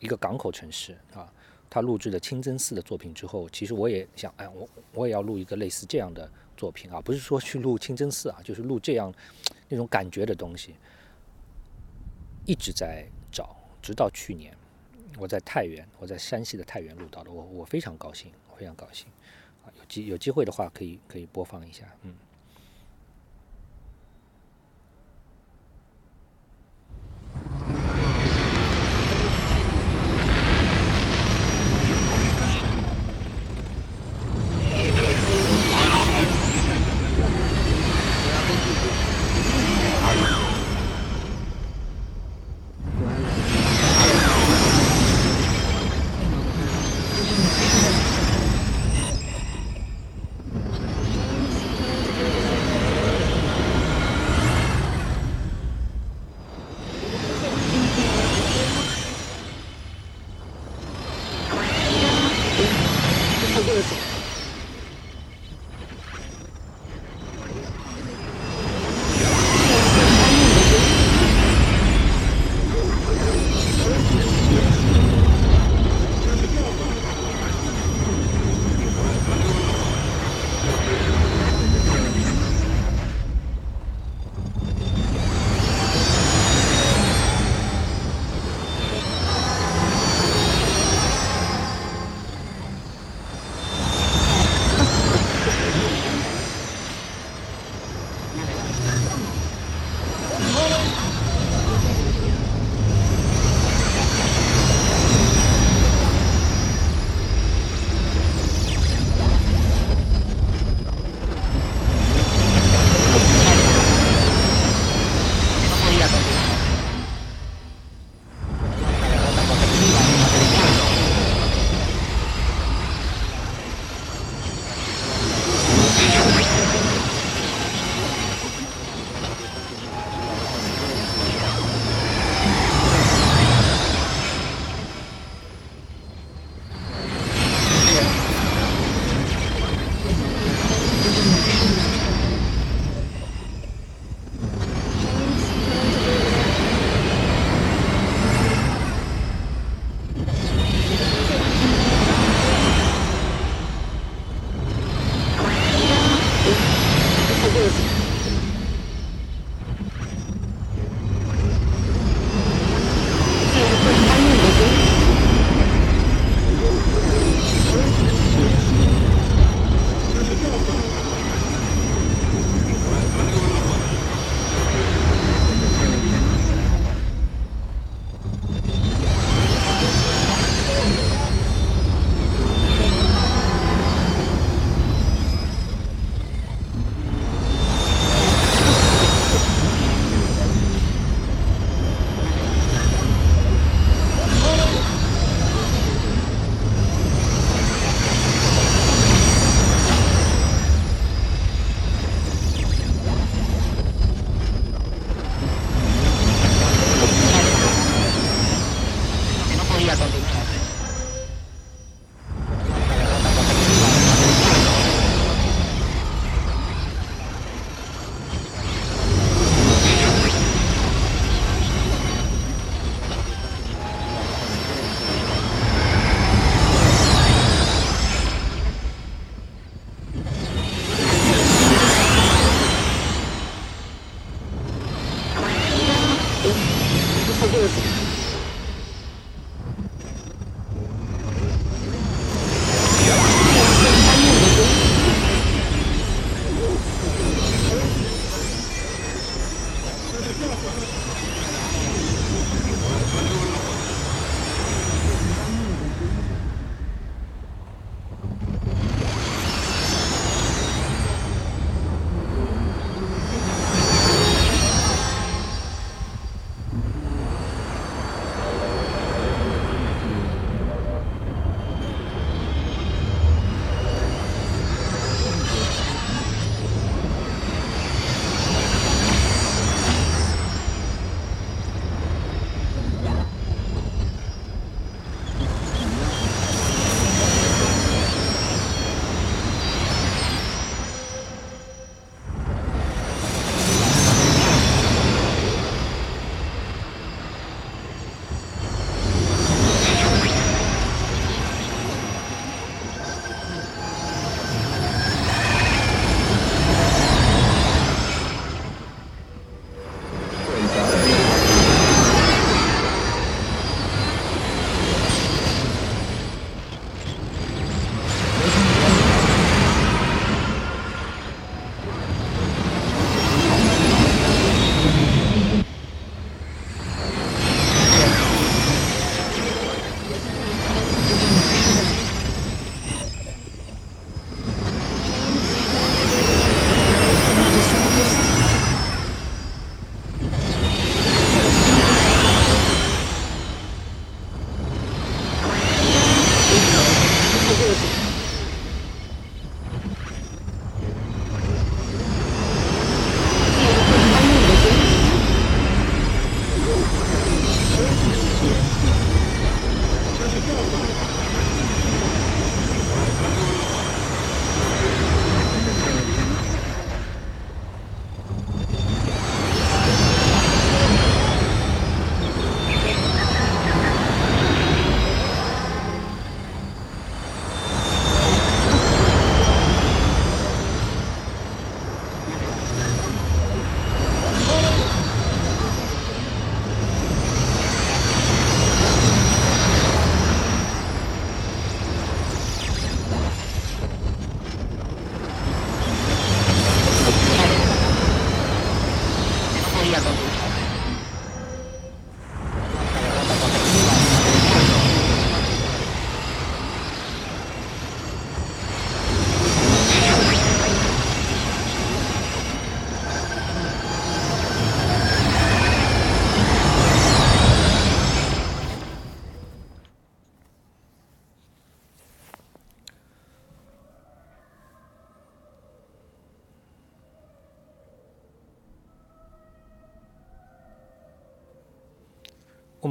[0.00, 1.30] 一个港口城市啊，
[1.68, 9.12] 他录制了清真寺的作品之后，其实我也想，哎，我我也要录一个类似这样的作品啊，不是说去录清真寺啊，就是录这样
[9.68, 10.74] 那种感觉的东西，
[12.46, 14.56] 一直在找，直到去年
[15.18, 19.08] 我在太原，我在山西的太原录到的，我我非常高兴，非常高兴。
[19.64, 22.14] 啊有机有机会的话，可以可以播放一下，嗯。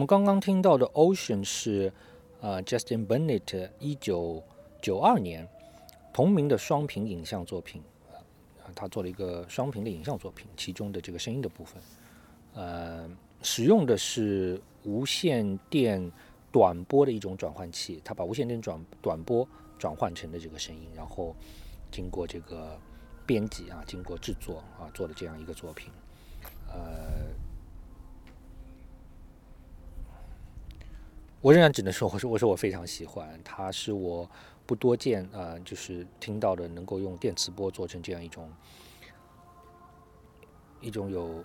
[0.04, 1.92] 们刚刚听到的《Ocean》是，
[2.42, 4.44] 呃，Justin Bennett 一九
[4.82, 5.48] 九二年
[6.12, 7.82] 同名的双屏影像作品，
[8.12, 11.82] 啊，他做了一个双屏的影像作品，其中的这个声音的部分，
[12.54, 13.10] 呃，
[13.42, 16.12] 使用的是无线电
[16.52, 19.48] 短波的一种转换器，他把无线电转短波
[19.80, 21.34] 转换成的这个声音，然后
[21.90, 22.78] 经过这个
[23.26, 25.90] 编辑啊，经过制作啊，做的这样一个作品，
[26.68, 27.32] 呃。
[31.44, 34.30] 我仍然只能说，我说我说我非常喜欢，它是我
[34.66, 38.50] 不多见啊，就是听到的能够用电磁波做成这样一种
[40.80, 41.44] 一种有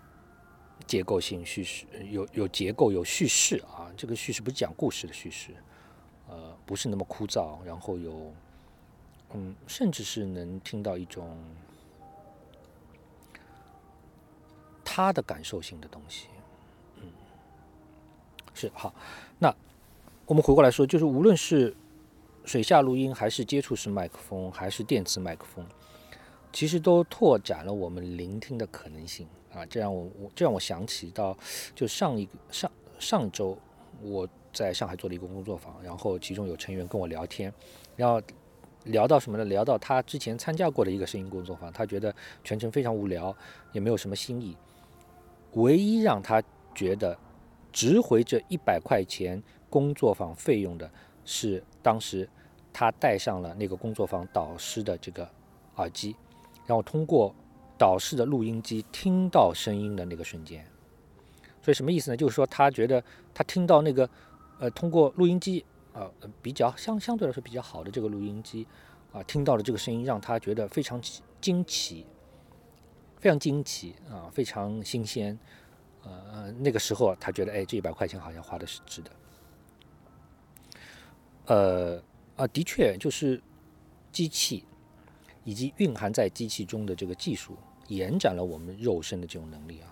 [0.86, 5.50] 结构性叙事，有有结构有叙事啊，这个叙事不是讲故事的叙事，
[6.28, 8.32] 呃，不是那么枯燥，然后有
[9.34, 11.36] 嗯，甚至是能听到一种
[14.84, 16.28] 他的感受性的东西，
[17.02, 17.10] 嗯，
[18.54, 18.94] 是好，
[19.40, 19.52] 那。
[20.28, 21.74] 我们回过来说，就是无论是
[22.44, 25.64] 水下录音，还是接触式麦克风，还是电磁麦克风，
[26.52, 29.64] 其实都拓展了我们聆听的可能性啊！
[29.64, 31.34] 这让我我这让我想起到，
[31.74, 33.56] 就上一个上上周
[34.02, 37.50] 我在上海做了一个工作坊，然后其中有成员跟我聊天，
[37.96, 38.20] 然后
[38.84, 39.46] 聊到什么呢？
[39.46, 42.14] 聊到他之前参加过的一个声音工作坊，他觉得
[42.44, 43.34] 全程非常无聊，
[43.72, 44.54] 也没有什么新意，
[45.54, 46.42] 唯一让他
[46.74, 47.16] 觉得
[47.72, 49.42] 值回这一百块钱。
[49.70, 50.90] 工作坊费用的
[51.24, 52.28] 是当时
[52.72, 55.28] 他带上了那个工作坊导师的这个
[55.76, 56.14] 耳机，
[56.66, 57.34] 然后通过
[57.76, 60.64] 导师的录音机听到声音的那个瞬间。
[61.62, 62.16] 所以什么意思呢？
[62.16, 63.02] 就是说他觉得
[63.34, 64.08] 他听到那个
[64.58, 66.10] 呃通过录音机啊
[66.40, 68.66] 比较相相对来说比较好的这个录音机
[69.12, 71.00] 啊听到的这个声音，让他觉得非常
[71.40, 72.06] 惊奇，
[73.18, 75.38] 非常惊奇啊非常新鲜。
[76.04, 79.10] 呃那个时候他觉得哎这一百块钱好像花的是值得。
[81.48, 82.02] 呃
[82.36, 83.42] 啊，的确，就是
[84.12, 84.64] 机器
[85.44, 87.56] 以及蕴含在机器中的这个技术，
[87.88, 89.88] 延展了我们肉身的这种能力啊。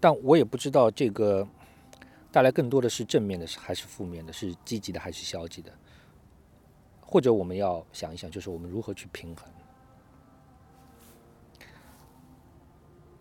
[0.00, 1.46] 但我也不知道这个
[2.32, 5.72] 带来更多的是正面的还是负面的，是积极的还是消极的。
[7.00, 9.48] 或者我们要想一想，就是我们如何去平衡。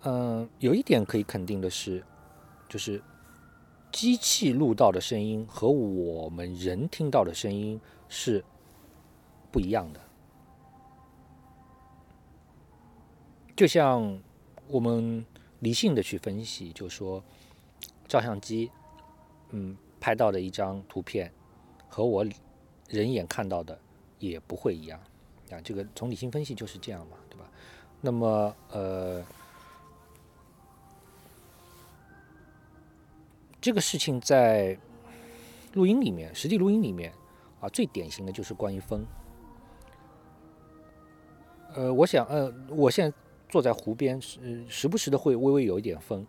[0.03, 2.03] 嗯，有一点可以肯定的是，
[2.67, 2.99] 就是。
[3.97, 8.45] 机器录到的声音和我们人听到的声音是
[9.51, 9.99] 不一样的。
[13.55, 14.21] 就像
[14.67, 15.25] 我们
[15.61, 17.23] 理性的去分析，就说
[18.07, 18.69] 照相机
[19.49, 21.33] 嗯拍到的一张图片
[21.89, 22.23] 和我
[22.89, 23.79] 人眼看到的
[24.19, 24.99] 也不会一样
[25.49, 25.59] 啊。
[25.61, 27.49] 这个从理性分析就是这样嘛，对吧？
[28.01, 29.25] 那么呃。
[33.67, 34.79] 这个事情在
[35.73, 37.11] 录音里面，实际录音里面
[37.59, 39.05] 啊，最典型的就是关于风。
[41.75, 43.17] 呃，我想，呃，我现在
[43.49, 44.39] 坐在湖边，时
[44.69, 46.25] 时不时的会微微有一点风。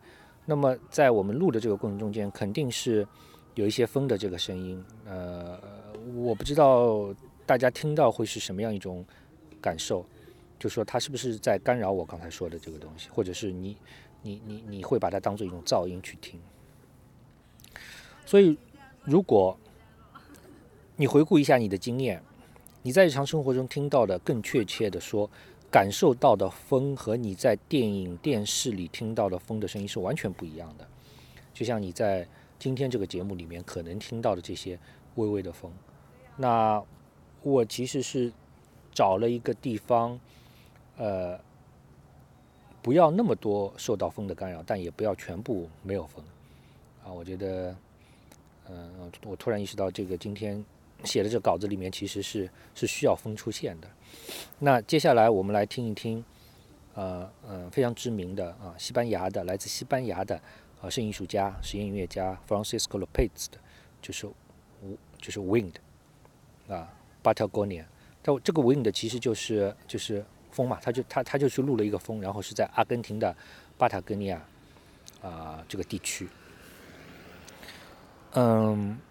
[0.46, 3.06] 那么在我们录的这个过程中间，肯定是
[3.54, 4.84] 有一些风的这个声音。
[5.06, 5.60] 呃，
[6.16, 7.14] 我不知道
[7.46, 9.06] 大家听到会是什么样一种
[9.60, 10.04] 感受，
[10.58, 13.76] 就说它是不是在干扰我刚才说的这个东西，或者是你
[14.22, 16.40] 你你你会把它当做一种噪音去听。
[18.28, 18.58] 所以，
[19.04, 19.56] 如果
[20.96, 22.22] 你回顾一下你的经验，
[22.82, 25.30] 你在日常生活中听到的，更确切的说，
[25.70, 30.86] 感受到的风和你在电影、电视里听到的风的声音是完全不一样的。
[31.54, 34.78] 就像你在今天这个节目里面可能听到的这些
[35.14, 35.72] 微微的风，
[36.36, 36.82] 那
[37.42, 38.30] 我其实是
[38.92, 40.20] 找了一个地方，
[40.98, 41.40] 呃，
[42.82, 46.22] 不要那么多受到风的干扰，但也不要全部没有风
[47.02, 47.74] 啊，我觉得。
[48.68, 50.64] 嗯，我突然意识到，这个今天
[51.04, 53.88] 写的这稿子里面其实是是需要风出现的。
[54.58, 56.22] 那接下来我们来听一听，
[56.94, 60.38] 呃呃，非常知名的啊，西班牙的，来自西班牙的
[60.82, 63.58] 啊，声音艺术家、实验音乐家 Francisco Lopez 的，
[64.02, 65.74] 就是无就是 Wind
[66.68, 66.92] 啊
[67.22, 67.84] ，Patagonia。
[68.22, 73.34] 这这个 Wind 其实就是就是风嘛，他就他他就去录了一个风，然后是在阿根廷的
[73.78, 74.44] 巴塔哥尼亚
[75.22, 76.28] 啊这个地区。
[78.34, 79.07] 嗯。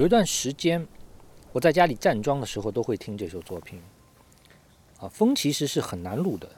[0.00, 0.88] 有一段时间，
[1.52, 3.78] 我在家里站桩的时候都会听这首作品。
[4.98, 6.50] 啊，风其实是很难录的，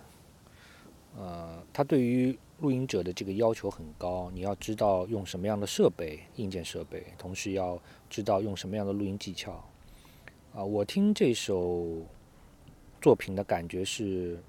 [1.19, 7.77] 呃，它对于录音者的这个要求很高，你要知道用什么样的设备、硬件设备，同时要
[8.09, 9.55] 知道用什么样的录音技巧。
[10.55, 12.01] 啊，我听这首
[13.01, 14.41] 作品的感觉是，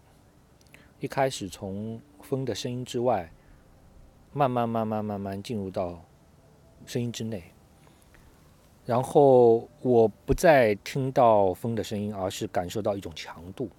[0.99, 3.31] 一开始从风的声音之外，
[4.33, 5.99] 慢慢慢慢慢慢进入到
[6.85, 7.43] 声音之内。
[8.85, 13.69] 然后我不再听到风的声音，而是感受到一种强度。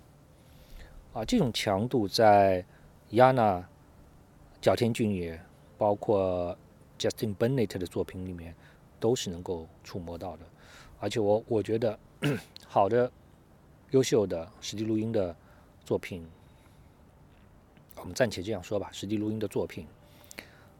[1.13, 2.65] 啊，这种强度在
[3.13, 3.65] Yana、
[4.61, 5.39] 角田俊也，
[5.77, 6.57] 包括
[6.99, 8.55] Justin Bennett 的作品里面，
[8.99, 10.47] 都是能够触摸到的。
[10.99, 11.99] 而且我我觉得，
[12.67, 13.13] 好的、
[13.91, 15.37] 优秀的实际录音的
[15.85, 16.27] 作品，
[17.97, 19.87] 我们暂且这样说吧，实际录音的作品，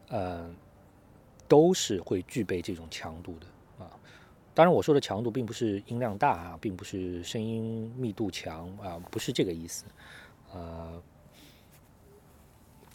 [0.09, 0.49] 呃，
[1.47, 3.45] 都是会具备这种强度的。
[4.55, 9.83] 当然，我说的强度并不是音量大啊，并不是声音密度强啊，不是这个意思。
[10.53, 11.03] 呃，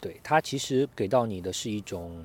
[0.01, 2.25] 对，它其实给到你的是一种，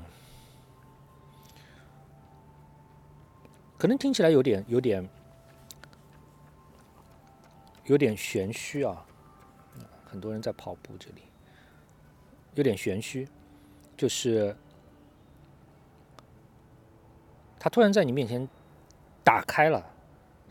[3.78, 5.10] 可能听起来有点、有点、
[7.88, 9.06] 有点玄虚啊。
[10.06, 11.24] 很多人在跑步，这里
[12.54, 13.28] 有点玄虚，
[13.98, 14.56] 就是
[17.60, 18.48] 他突然在你面前。
[19.26, 19.84] 打开了，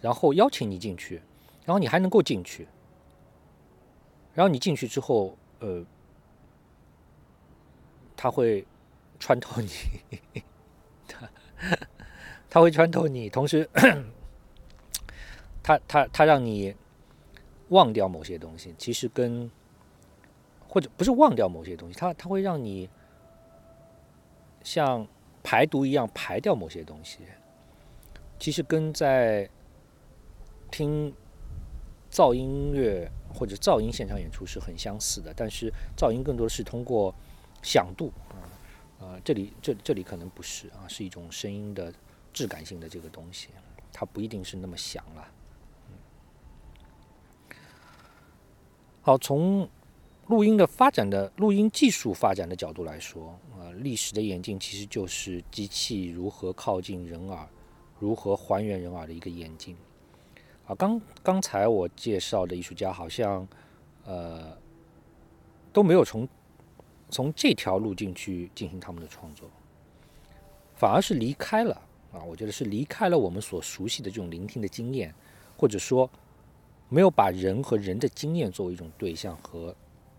[0.03, 1.23] 然后邀请你进去，
[1.65, 2.67] 然后你还能够进去，
[4.35, 5.87] 然后你进去之后，呃，
[8.17, 8.67] 他会
[9.21, 10.43] 穿透你，
[11.07, 11.31] 他
[12.51, 13.71] 他会穿透你，同时，
[15.63, 16.75] 他他他让你
[17.69, 19.49] 忘掉某些东西，其实跟
[20.69, 22.91] 或者不是忘掉某些东西，他他会让你
[24.65, 25.07] 像
[25.45, 27.21] 排毒一样排掉某些东西。
[28.39, 29.48] 其实跟在
[30.70, 31.15] 听
[32.11, 37.15] 噪音乐或者噪音现场演出是很相似的，但是噪音更多的是通过
[37.62, 38.36] 响度啊，
[39.01, 41.93] 呃，这里这这里可能不是啊，是一种声音的
[42.32, 43.48] 质感性的这个东西，
[43.93, 45.28] 它不一定是那么响了。
[49.01, 49.69] 好，从
[50.27, 57.48] 录音的发展的录音技术发展的角度来说，啊，历史的演进其实就是机器如何靠近人耳。
[58.05, 59.74] 如何还原人耳的一个眼睛
[60.66, 60.74] 啊？
[60.74, 63.48] 刚刚才我介绍的艺术家好像
[64.05, 64.55] 呃
[65.72, 66.28] 都没有从
[67.09, 69.48] 从这条路径去进行他们的创作，
[70.76, 71.74] 反而是离开了
[72.12, 72.22] 啊！
[72.22, 75.14] 我觉得是离开了我们所熟悉的这种聆听的经验，
[75.56, 76.10] 或者说
[76.90, 79.74] 没有把人和人的经验作为一种对象和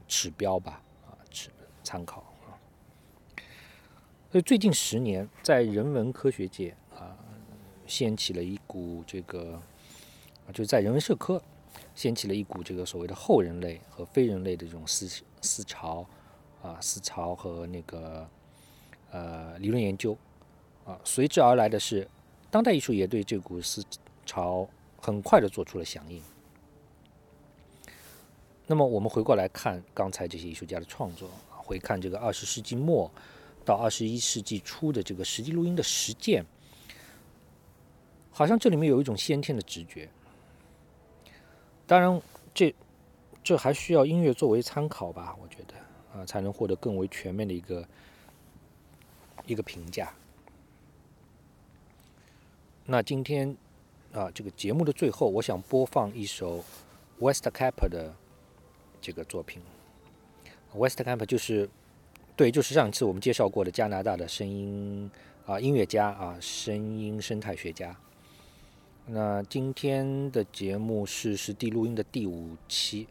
[0.08, 1.52] 指标吧啊，指
[1.84, 2.58] 参考啊。
[4.32, 6.76] 所以最近十年在人文科学界。
[7.88, 9.62] 掀起了一股这个，
[10.54, 11.42] 就在人文社科
[11.94, 16.06] 掀起了一股这个所谓的后人类和非人类的这种思思潮
[16.62, 18.28] 啊，思潮和那个
[19.12, 20.18] 呃理论研究
[20.86, 22.08] 啊，随之而来的是
[22.50, 23.84] 当代艺术也对这股思
[24.26, 24.68] 潮
[24.98, 26.22] 很快的做出了响应。
[28.68, 33.12] 那么我们回过来看刚才这些艺术家的创作，回看这个二十世纪末
[33.64, 36.44] 到二十一世纪初的这个实际录音的实践。
[38.38, 40.10] 好像这里面有一种先天的直觉，
[41.88, 42.22] 当然，
[42.54, 42.76] 这
[43.42, 45.34] 这还需要音乐作为参考吧？
[45.42, 45.74] 我觉得
[46.14, 47.88] 啊，才能获得更为全面的一个
[49.46, 50.14] 一个评价。
[52.84, 53.56] 那今天
[54.12, 56.62] 啊，这个节目的最后，我想播放一首
[57.20, 58.14] West Cap 的
[59.00, 59.62] 这个作品。
[60.74, 61.70] West Cap 就是
[62.36, 65.10] 对，就是上次我们介绍过的加拿大的声音
[65.46, 67.96] 啊音乐家啊，声音生态学家。
[69.08, 73.08] 那今天的节目是实地录音的第五期，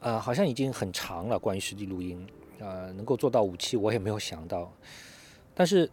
[0.00, 1.38] 呃，好像已经很长了。
[1.38, 2.26] 关于实地录音，
[2.58, 4.70] 呃，能够做到五期，我也没有想到。
[5.54, 5.90] 但是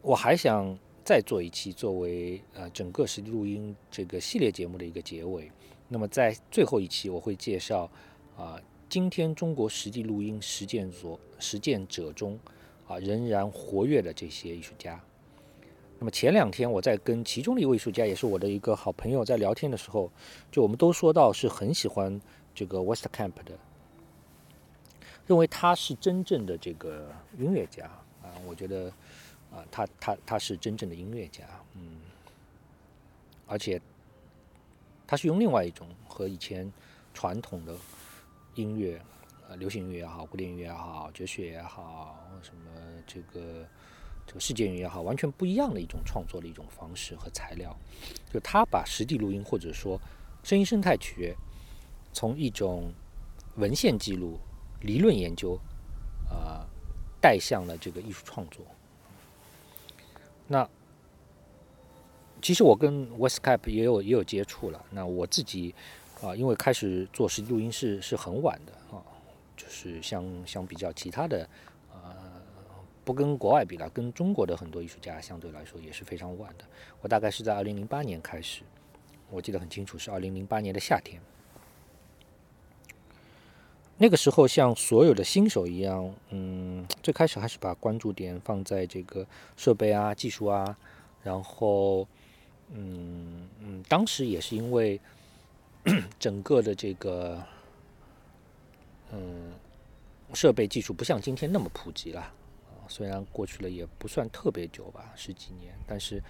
[0.00, 5.52] 我还想再做一期，作为呃整个实地录音这个系列节目的一个结尾。
[5.86, 7.90] 那么在最后一期，我会介绍
[8.34, 8.58] 啊，
[8.88, 12.40] 今天中国实地录音实践所实践者中
[12.88, 14.98] 啊仍然活跃的这些艺术家。
[15.98, 20.10] 那么前两天我在跟其中的一位艺术家，也是我的一个好朋友在聊天的时候，
[20.50, 22.20] 就我们都说到是很喜欢
[22.54, 23.56] 这个 West Camp 的，
[25.26, 27.86] 认为他是真正的这个音乐家
[28.22, 28.92] 啊，我觉得
[29.50, 31.44] 啊，他他他是真正的音乐家，
[31.74, 32.00] 嗯，
[33.46, 33.80] 而且
[35.06, 36.70] 他是用另外一种和以前
[37.14, 37.74] 传统的
[38.56, 39.00] 音乐，
[39.48, 42.62] 呃，流行音乐也好，古典音乐也好，爵士也好，什么
[43.06, 43.64] 这个。
[44.26, 47.76] 这个世界云也好，完全不一样的一种创作的一种方式和材料。
[48.32, 50.00] 就他把实地录音或者说
[50.42, 51.34] 声音生态学
[52.12, 52.92] 从一种
[53.56, 54.38] 文献记录、
[54.80, 55.58] 理论研究
[56.28, 56.66] 啊
[57.20, 58.64] 带向了这个艺术创作。
[60.46, 60.68] 那
[62.42, 64.84] 其实我跟 Westcape 也有也有接触了。
[64.90, 65.74] 那我自己
[66.22, 69.00] 啊，因为开始做实际录音是是很晚的啊，
[69.56, 71.48] 就是相相比较其他的，
[73.04, 76.64] 不跟国外比了，跟中国的很多艺术家相对来说也是非常晚的。
[77.00, 78.62] 我大概是在二零零八年开始，
[79.30, 81.20] 我记得很清楚，是二零零八年的夏天。
[83.98, 89.26] 那个时候像所有的新手一样，嗯，最开始还是把关注点放在这个
[89.56, 90.76] 设备啊、技术啊，
[91.22, 92.08] 然后。
[92.76, 94.98] 嗯嗯，当时也是因为
[96.18, 97.40] 整个的这个
[99.12, 99.52] 嗯
[100.32, 102.32] 设备技术不像今天那么普及了，
[102.88, 106.22] 虽然过去了也不算特别久吧，十几年，但是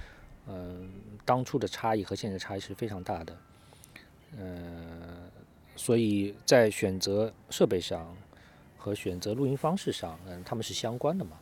[0.47, 0.91] 嗯，
[1.25, 3.37] 当初的差异和现在差异是非常大的，
[4.37, 5.31] 嗯，
[5.77, 8.17] 所以在选择设备上
[8.77, 11.39] 和选择录音方式上，嗯，他们是相关的嘛。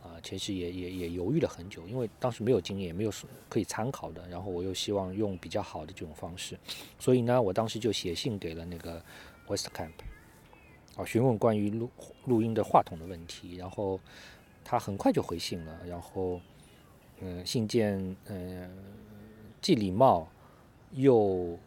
[0.00, 3.12] 啊，其实也也也犹豫了很久，因为当时没有经验，没有
[3.48, 4.26] 可以参考的。
[4.28, 6.56] 然后我又希望用比较好的这种方式，
[7.00, 9.04] 所以呢，我当时就写信给了那个
[9.48, 9.90] Westcamp，
[10.96, 11.90] 啊，询问关于录
[12.26, 13.56] 录音的话筒的问题。
[13.56, 14.00] 然后
[14.70, 16.38] 他很快就回信了，然后
[17.20, 18.70] 嗯，信件嗯
[19.62, 20.28] 既礼貌
[20.92, 21.58] 又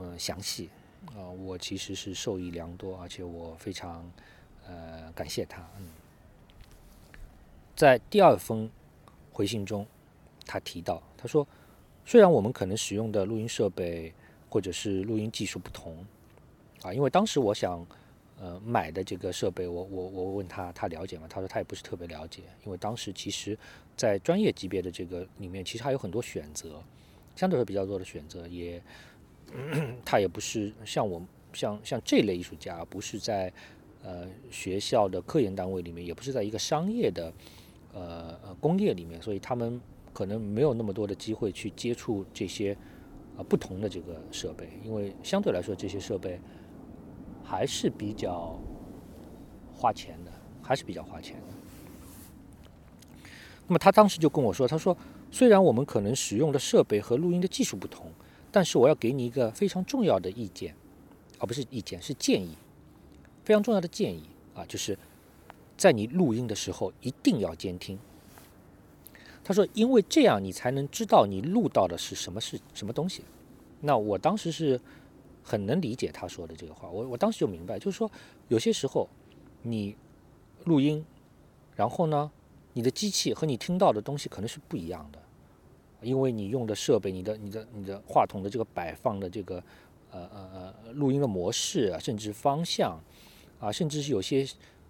[0.00, 0.68] 嗯详细
[1.14, 4.10] 啊，我其实是受益良多，而且我非常
[4.66, 5.88] 呃感谢他，嗯。
[7.76, 8.68] 在第二封
[9.32, 9.86] 回信中，
[10.44, 11.46] 他提到，他说，
[12.04, 14.12] 虽然我们可能使用的录音设备
[14.50, 16.04] 或者是录音技术不同，
[16.82, 17.86] 啊，因为当时我想，
[18.40, 21.26] 呃，买的这个设备，我我我问他，他了解吗？
[21.28, 23.58] 他说他也不是特别了解，因为当时其实，
[23.96, 26.82] 在专业级别的这个里面，其实还有很多选择，
[27.34, 28.82] 相对来说比较多的选择，也，
[30.04, 31.22] 他也不是像我
[31.52, 33.52] 像像这类艺术家，不是在
[34.02, 37.32] 呃学校的科研单位里面，也不是在一个商业的。
[37.92, 39.80] 呃呃，工业里面，所以他们
[40.12, 42.76] 可能没有那么多的机会去接触这些
[43.38, 46.38] 啊不同的这个设备，因为相对来说这些设备
[47.46, 48.58] 还是比较
[49.72, 50.32] 花钱的，
[50.62, 53.30] 还是比较花钱的。
[53.66, 54.96] 那么他当时就跟我说，他说
[55.30, 58.10] 虽然我们可能使用的设备和录音的技术不同，
[58.50, 60.74] 但是我要给你一个非常重要的意见，
[61.38, 62.56] 而不是意见，是建议，
[63.44, 64.24] 非常重要的建议
[64.54, 64.98] 啊，就是。
[65.78, 67.98] 在你录音的时候一定要监听。
[69.44, 73.22] 他说：“因为这样你才能知道你录到的是什么是什么东西。”
[73.82, 74.80] 那我当时是
[75.46, 76.90] 很能理解他说的这个话。
[76.90, 78.10] 我我当时就明白，就是说
[78.48, 79.08] 有些时候
[79.62, 79.94] 你
[80.64, 81.04] 录音，
[81.76, 82.28] 然后呢，
[82.72, 85.18] 你的机器和你听到的东西可能是不一样的，
[86.02, 89.62] 因为你用的设备、你的、你的、你的话筒的这个摆放的这个
[90.10, 93.00] 呃呃呃录音的模式啊，甚至方向
[93.60, 94.44] 啊，甚至是有些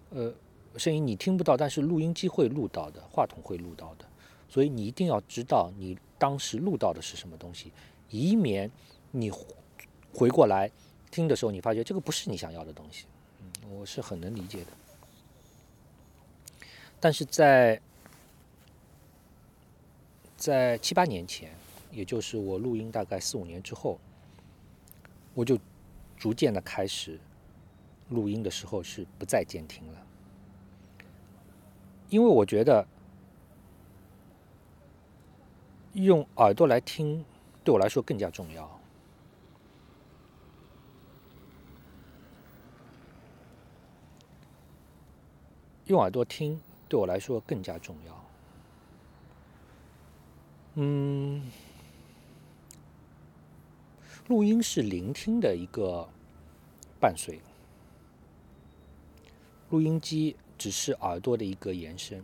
[0.09, 0.33] 呃。
[0.75, 4.05] 声音你听不到，但是录音机会录到的，话筒会录到的，
[4.47, 7.71] 所以你一定要知道你当时录到的是什么东西，
[8.11, 8.69] 以免
[9.09, 9.31] 你
[10.13, 10.71] 回过来
[11.11, 13.05] 听的时候，你发觉这个不是你想要的东西。
[13.41, 14.71] 嗯，我是很能理解的。
[16.99, 17.79] 但是在
[20.35, 21.51] 在七八年前，
[21.91, 23.99] 也就是我录音大概四五年之后，
[25.33, 25.57] 我就
[26.17, 27.19] 逐渐的开始
[28.09, 30.05] 录音的时候是不再监听了。
[32.09, 32.87] 因为我觉得
[35.93, 37.23] 用耳朵来听
[37.63, 38.76] 对我来说更加重要，
[45.87, 48.25] 用耳朵听对我来说更加重要。
[50.75, 51.49] 嗯，
[54.27, 56.07] 录音是聆听的一个
[56.99, 57.39] 伴随，
[59.69, 60.35] 录音机。
[60.59, 62.23] 只是耳朵的一个延伸，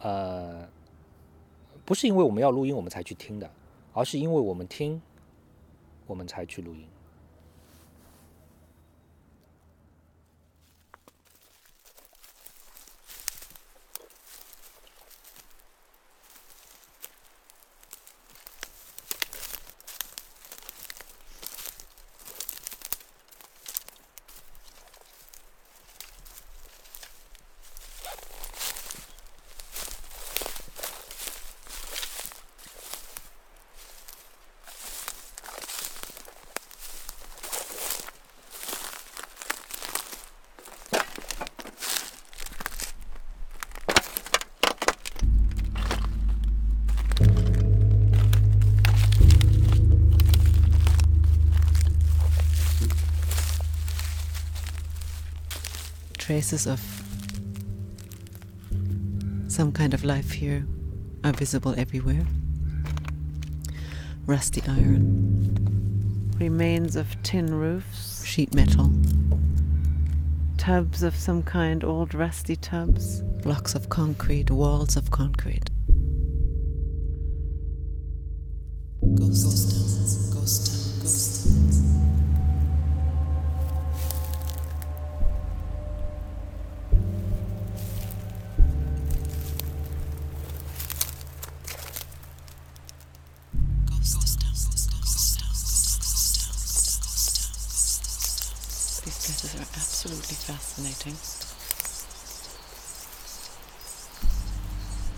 [0.00, 0.68] 呃，
[1.82, 3.50] 不是因为我们要录音我们才去听的，
[3.94, 5.00] 而是因为我们听，
[6.06, 6.86] 我们才去录音。
[56.42, 56.80] Traces of
[59.46, 60.66] some kind of life here
[61.22, 62.26] are visible everywhere.
[64.26, 68.90] Rusty iron, remains of tin roofs, sheet metal,
[70.58, 75.71] tubs of some kind, old rusty tubs, blocks of concrete, walls of concrete.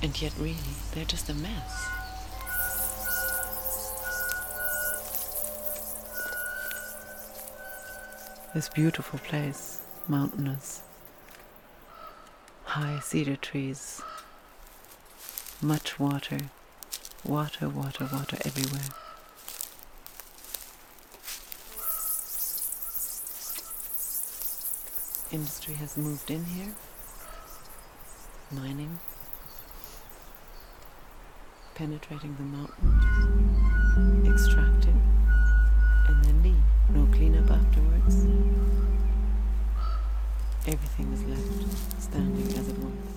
[0.04, 0.54] And yet, really,
[0.92, 1.88] they're just a mess.
[8.54, 10.82] This beautiful place, mountainous,
[12.64, 14.02] high cedar trees,
[15.62, 16.50] much water,
[17.24, 18.90] water, water, water everywhere.
[25.32, 26.74] Industry has moved in here,
[28.52, 28.98] mining,
[31.74, 35.02] penetrating the mountains, extracting,
[36.06, 36.62] and then leave.
[36.90, 38.26] No cleanup afterwards.
[40.66, 43.13] Everything is left standing as it was.